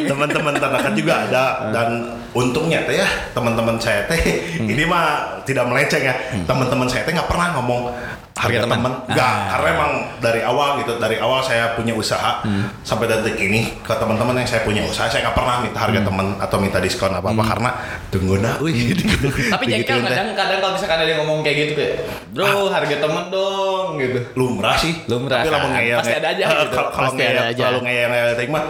[0.08, 1.44] teman-teman terdekat juga ada.
[1.70, 1.90] Dan
[2.32, 4.22] untungnya teh ya teman-teman saya teh
[4.58, 4.68] Hmm.
[4.68, 6.16] ini mah tidak melenceng ya.
[6.44, 7.82] Teman-teman saya teh nggak pernah ngomong
[8.42, 8.76] harga teman.
[8.76, 9.46] teman nggak Ah.
[9.52, 12.66] karena emang dari awal gitu dari awal saya punya usaha Hmm.
[12.82, 16.08] sampai detik ini ke teman-teman yang saya punya usaha saya nggak pernah minta harga Hmm.
[16.08, 17.70] teman atau minta diskon apa apa karena
[18.10, 19.06] tunggu dah gitu.
[19.48, 21.94] Tapi jengkel kadang kadang kalau misalkan ada yang ngomong kayak gitu kayak,
[22.32, 24.20] bro harga temen dong gitu.
[24.34, 25.56] lumrah sih Lumrah tapi kan?
[25.56, 26.76] lamun ngeyel Pasti ada aja gitu.
[26.90, 28.64] kalau ngeyel kalau ngeyel ngeyel mah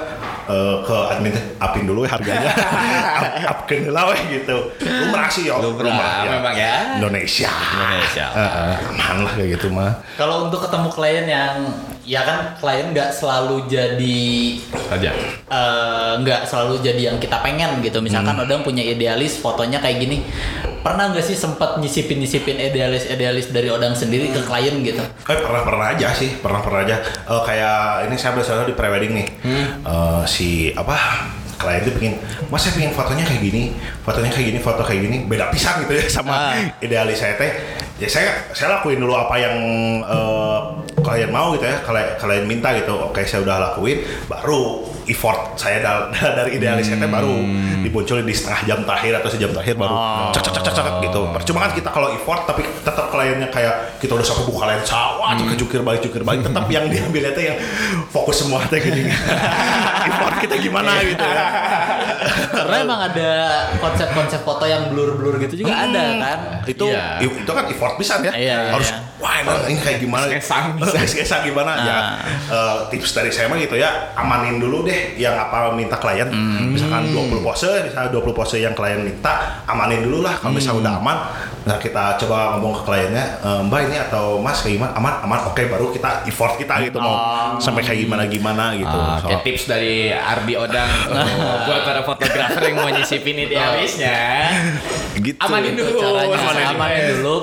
[0.51, 2.51] eh, ke admin teh apin dulu ya harganya.
[3.21, 4.57] Up, upkeun heula weh gitu.
[4.83, 5.63] Lumrah sih yo.
[5.63, 6.99] Lumrah, memang ya.
[6.99, 7.49] Indonesia.
[7.49, 8.25] Indonesia.
[8.35, 10.03] Eh, aman lah kayak gitu mah.
[10.19, 11.55] Kalau untuk ketemu klien yang
[12.03, 14.21] ya kan klien nggak selalu jadi
[14.87, 15.11] Aja.
[15.47, 17.99] eh, nggak selalu jadi yang kita pengen gitu.
[17.99, 18.43] Misalkan Hmm.
[18.43, 20.25] Odang punya idealis fotonya kayak gini.
[20.81, 24.97] Pernah nggak sih sempat nyisipin nyisipin idealis idealis dari Odang sendiri ke klien gitu?
[24.99, 29.13] Eh pernah pernah aja sih pernah pernah aja Eh, kayak ini saya biasanya di prewedding
[29.13, 29.65] nih Hmm.
[29.79, 30.97] Eh, si apa
[31.55, 32.17] klien tuh pingin
[32.49, 33.69] mas saya pingin fotonya kayak gini
[34.01, 36.57] fotonya kayak gini foto kayak gini beda pisang gitu ya sama Ah.
[36.79, 37.53] idealis saya teh
[37.95, 39.55] ya saya saya lakuin dulu apa yang
[40.01, 40.59] eh,
[41.01, 44.61] klien mau gitu ya klien klien minta gitu oke saya udah lakuin baru
[45.03, 47.81] effort saya dal- dari idealis saya teh baru Hmm.
[47.81, 50.29] dimunculin di setengah jam terakhir atau sejam terakhir baru Oh.
[50.29, 53.73] cek cek cek cek cek gitu percuma kan kita kalau effort tapi tetap kliennya kayak
[53.97, 55.39] kita udah sampai buka lensa wah Hmm.
[55.39, 57.57] tuh kejukir balik jukir balik tetap yang diambilnya teh yang
[58.07, 59.09] fokus semua teh gini
[60.07, 61.45] effort kita gimana gitu ya
[62.51, 63.29] Karena emang ada
[63.77, 66.39] konsep-konsep foto yang blur-blur gitu juga ada kan.
[66.63, 67.17] itu Iya.
[67.19, 68.99] itu kan effort pisan ya Iya, iya, harus iya.
[69.21, 70.25] Wah ini, ini kayak gimana?
[70.27, 70.75] Kesang,
[71.21, 71.71] kesang gimana?
[71.77, 71.97] Ya.
[72.47, 76.27] Eh, tips dari saya mah gitu ya amanin dulu deh yang apa minta klien.
[76.27, 76.73] Hmm.
[76.73, 80.35] misalkan 20 pose misalnya 20 pose yang klien minta amanin dulu lah.
[80.35, 80.83] Kalau misalnya Hmm.
[80.83, 81.17] udah aman
[81.61, 84.91] nah kita coba ngomong ke kliennya "Eh, mbak ini atau mas kayak gimana?
[84.93, 85.61] Aman aman oke.
[85.63, 87.13] Baru kita effort kita gitu mau
[87.57, 88.89] sampai kayak gimana gimana gitu.
[88.91, 90.89] Ah, So, tips dari Ardi Odang.
[91.05, 91.37] Untuk
[91.69, 94.49] buat para fotografer yang mau nyisipin idealisnya.
[95.25, 95.37] gitu.
[95.37, 96.01] Amanin dulu.
[96.01, 96.33] Caranya.
[96.33, 96.73] Amanin dulu.
[96.73, 97.35] amanin dulu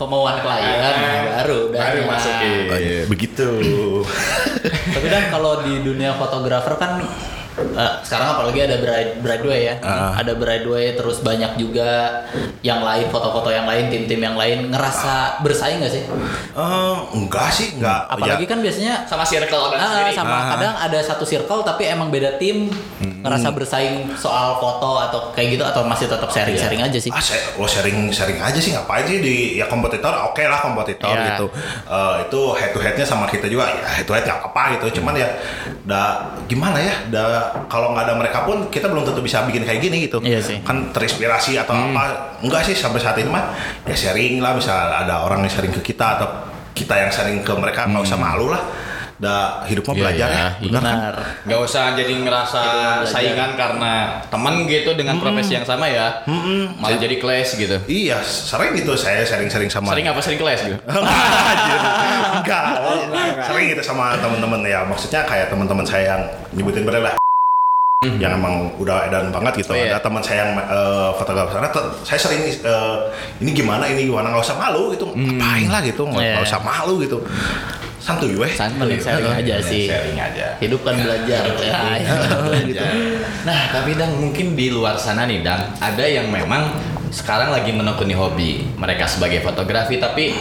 [0.00, 0.80] kemauan klien
[1.28, 2.64] baru udah Baru masukin.
[2.72, 3.48] Eh, begitu
[4.96, 7.04] Tapi kan kalau di dunia fotografer kan
[7.56, 10.14] eh, sekarang apalagi ada bride brideway ya, Ah.
[10.14, 12.22] ada brideway terus banyak juga
[12.60, 16.04] yang lain foto-foto yang lain tim-tim yang lain ngerasa bersaing nggak sih?
[16.50, 20.12] Eh, enggak sih enggak Apalagi Ya, kan biasanya Sama circle sendiri.
[20.12, 20.42] sama Ah.
[20.52, 22.70] kadang ada satu circle tapi emang beda tim
[23.20, 27.10] ngerasa bersaing soal foto atau kayak gitu atau masih tetap sharing-sharing aja sih?
[27.10, 31.12] ah saya oh sharing sharing aja sih ngapain sih di ya kompetitor oke lah kompetitor
[31.12, 31.34] Iya.
[31.34, 31.46] gitu
[31.86, 35.00] Eh, itu head to headnya sama kita juga ya head to head nggak apa gitu
[35.00, 35.28] cuman ya
[35.82, 36.02] da
[36.46, 40.06] gimana ya da kalau nggak ada mereka pun kita belum tentu bisa bikin kayak gini
[40.06, 40.58] gitu Iya sih.
[40.62, 43.52] kan terinspirasi atau apa enggak sih sampai saat ini mah
[43.84, 46.28] ya sharing lah bisa ada orang yang sharing ke kita atau
[46.72, 48.62] kita yang sharing ke mereka nggak usah malu lah
[49.20, 50.96] da hidup mah Iya, belajar iya, ya benar kan?
[50.96, 51.14] Benar.
[51.44, 52.62] Gak usah jadi ngerasa
[53.04, 53.92] saingan karena
[54.32, 56.24] temen gitu dengan profesi yang sama ya.
[56.80, 57.76] Malah jadi clash gitu.
[57.84, 60.80] iya sering gitu saya sharing-sharing sama Sering apa sering clash gitu?
[61.52, 61.80] Anjir.
[62.40, 62.64] enggak
[63.44, 66.22] sering gitu sama teman-teman ya maksudnya kayak teman-teman saya yang
[66.56, 67.19] nyebutin lah
[68.00, 69.92] yang emang udah edan banget gitu Oh, iya.
[69.92, 71.68] ada teman saya yang eh, fotografer sana
[72.00, 72.96] saya sering eh,
[73.44, 76.32] ini gimana ini gimana nggak usah malu gitu ngapain lah gitu nggak Iya.
[76.40, 77.20] nggak usah malu gitu
[78.00, 79.84] santuy weh Santai sharing aja sih.
[79.84, 80.56] Sharing aja.
[80.56, 82.00] Hidup kan belajar ya.
[82.64, 82.80] Gitu.
[83.44, 86.72] Nah, tapi Dang mungkin di luar sana nih Dang, ada yang memang
[87.12, 90.32] sekarang lagi menekuni hobi mereka sebagai fotografi tapi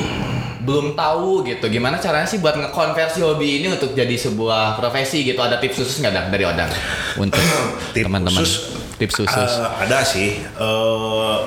[0.60, 1.66] belum tahu gitu.
[1.66, 5.40] Gimana caranya sih buat ngekonversi hobi ini untuk jadi sebuah profesi gitu?
[5.40, 6.68] Ada tips khusus nggak Dang dari Odang?
[7.16, 7.40] Untuk
[7.96, 8.40] Tips teman-teman.
[8.40, 8.52] khusus?
[8.96, 9.52] tips khusus.
[9.58, 11.38] Eh, ada sih Eh,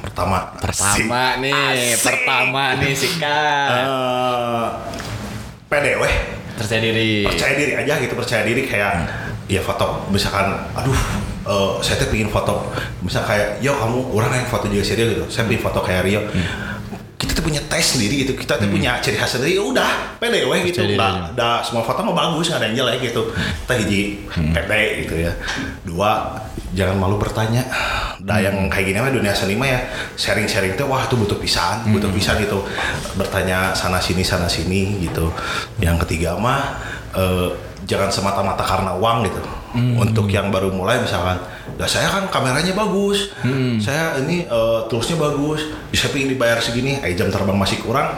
[0.00, 0.56] pertama.
[0.56, 2.02] Pertama nih Asik.
[2.02, 3.84] pertama nih sikat.
[3.84, 4.66] Eh,
[5.66, 6.14] pede weh.
[6.56, 7.28] Percaya diri.
[7.28, 8.92] Percaya diri aja gitu percaya diri kayak
[9.46, 10.96] ya foto misalkan aduh
[11.44, 12.72] eh, saya tuh pingin foto.
[12.98, 15.24] Misal kayak yo kamu orang yang foto juga serius gitu.
[15.28, 16.24] Saya pingin foto kayak Rio.
[16.24, 16.75] Kita
[17.36, 18.32] kita punya tes sendiri gitu.
[18.32, 19.60] Kita tuh punya ciri khas sendiri.
[19.60, 20.80] Ya udah pede weh gitu.
[21.36, 23.28] Udah, semua foto mah bagus nggak ada yang jelek gitu.
[23.36, 24.24] Kita hiji
[24.56, 25.36] pede gitu ya.
[25.84, 26.40] Dua
[26.72, 27.60] jangan malu bertanya.
[28.24, 29.84] Nah yang kayak gini mah dunia seni mah ya
[30.16, 32.64] sharing-sharing tuh wah itu butuh pisan, butuh pisan gitu.
[33.20, 35.28] Bertanya sana sini sana sini gitu.
[35.76, 36.80] Yang ketiga mah
[37.12, 37.52] eh,
[37.84, 39.44] jangan semata-mata karena uang gitu.
[39.74, 41.36] Untuk yang baru mulai misalkan,
[41.76, 43.34] nah saya kan kameranya bagus,
[43.82, 48.14] saya ini eh, toolsnya bagus, bisa ingin dibayar segini, eh jam terbang masih kurang,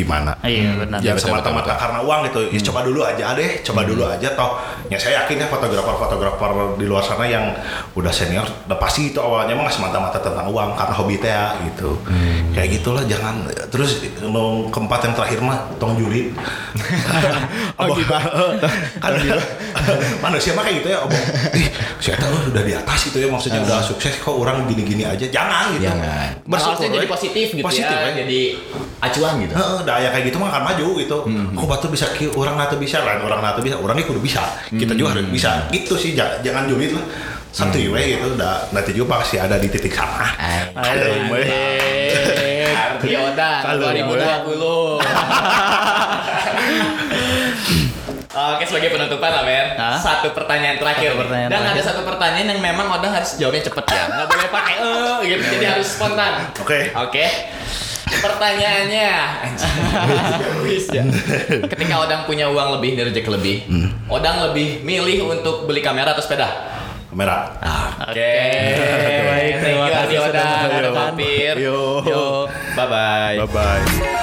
[0.00, 0.32] gimana?
[0.40, 0.98] Iya benar.
[1.04, 2.40] Jangan betul, semata-mata karena uang gitu.
[2.48, 4.50] Ya, coba dulu aja deh, coba dulu aja toh.
[4.88, 7.52] Ya saya yakin ya fotografer-fotografer di luar sana yang
[7.92, 11.54] udah senior udah pasti itu awalnya mah nggak semata-mata tentang uang karena hobi teh ya
[11.68, 12.00] gitu.
[12.56, 16.32] Kayak gitulah jangan terus no, keempat yang terakhir mah tong julid.
[17.80, 18.14] oh gitu.
[19.02, 19.12] kan
[20.24, 21.24] manusia mah kayak gitu ya obong.
[21.56, 21.68] Ih,
[22.02, 25.26] saya tahu udah di atas gitu ya maksudnya udah sukses kok orang gini-gini aja.
[25.28, 25.86] Jangan gitu.
[25.88, 26.28] Jangan.
[26.46, 28.06] Bersyukur, jadi positif gitu Positif, ya.
[28.10, 28.12] we.
[28.24, 28.40] Jadi
[29.00, 29.54] acuan gitu.
[29.56, 31.18] Heeh, daya kayak gitu mah akan maju gitu.
[31.50, 34.42] Kok batu bisa orang natu bisa, lain orang natu bisa, orang ini kudu bisa.
[34.68, 35.66] Kita juga harus bisa.
[35.68, 37.02] Gitu sih, ja- jangan julid lah.
[37.50, 40.30] Satu we gitu, udah nanti juga pasti ada di titik sana.
[40.70, 41.42] Kalem, we.
[43.02, 45.02] Kalem, 2020.
[48.30, 49.98] Oke sebagai penutupan lah Mer Hah?
[49.98, 51.74] Satu pertanyaan terakhir Satu pertanyaan Dan terakhir.
[51.74, 55.42] ada satu pertanyaan yang memang Odang harus jawabnya cepet ya Nggak boleh pakai eh gitu
[55.50, 56.94] Jadi harus spontan Oke.
[56.94, 57.24] Oke
[58.18, 59.06] Pertanyaannya
[60.90, 61.02] ya.
[61.70, 63.56] Ketika Odang punya uang lebih dari rezeki lebih
[64.10, 66.48] Odang lebih milih untuk beli kamera atau sepeda?
[67.10, 67.54] Kamera.
[68.10, 68.34] Oke
[69.26, 70.70] baik, terima kasih Odang
[71.58, 72.02] Yo.
[72.02, 72.26] Yo
[72.74, 74.18] Bye-bye Bye bye.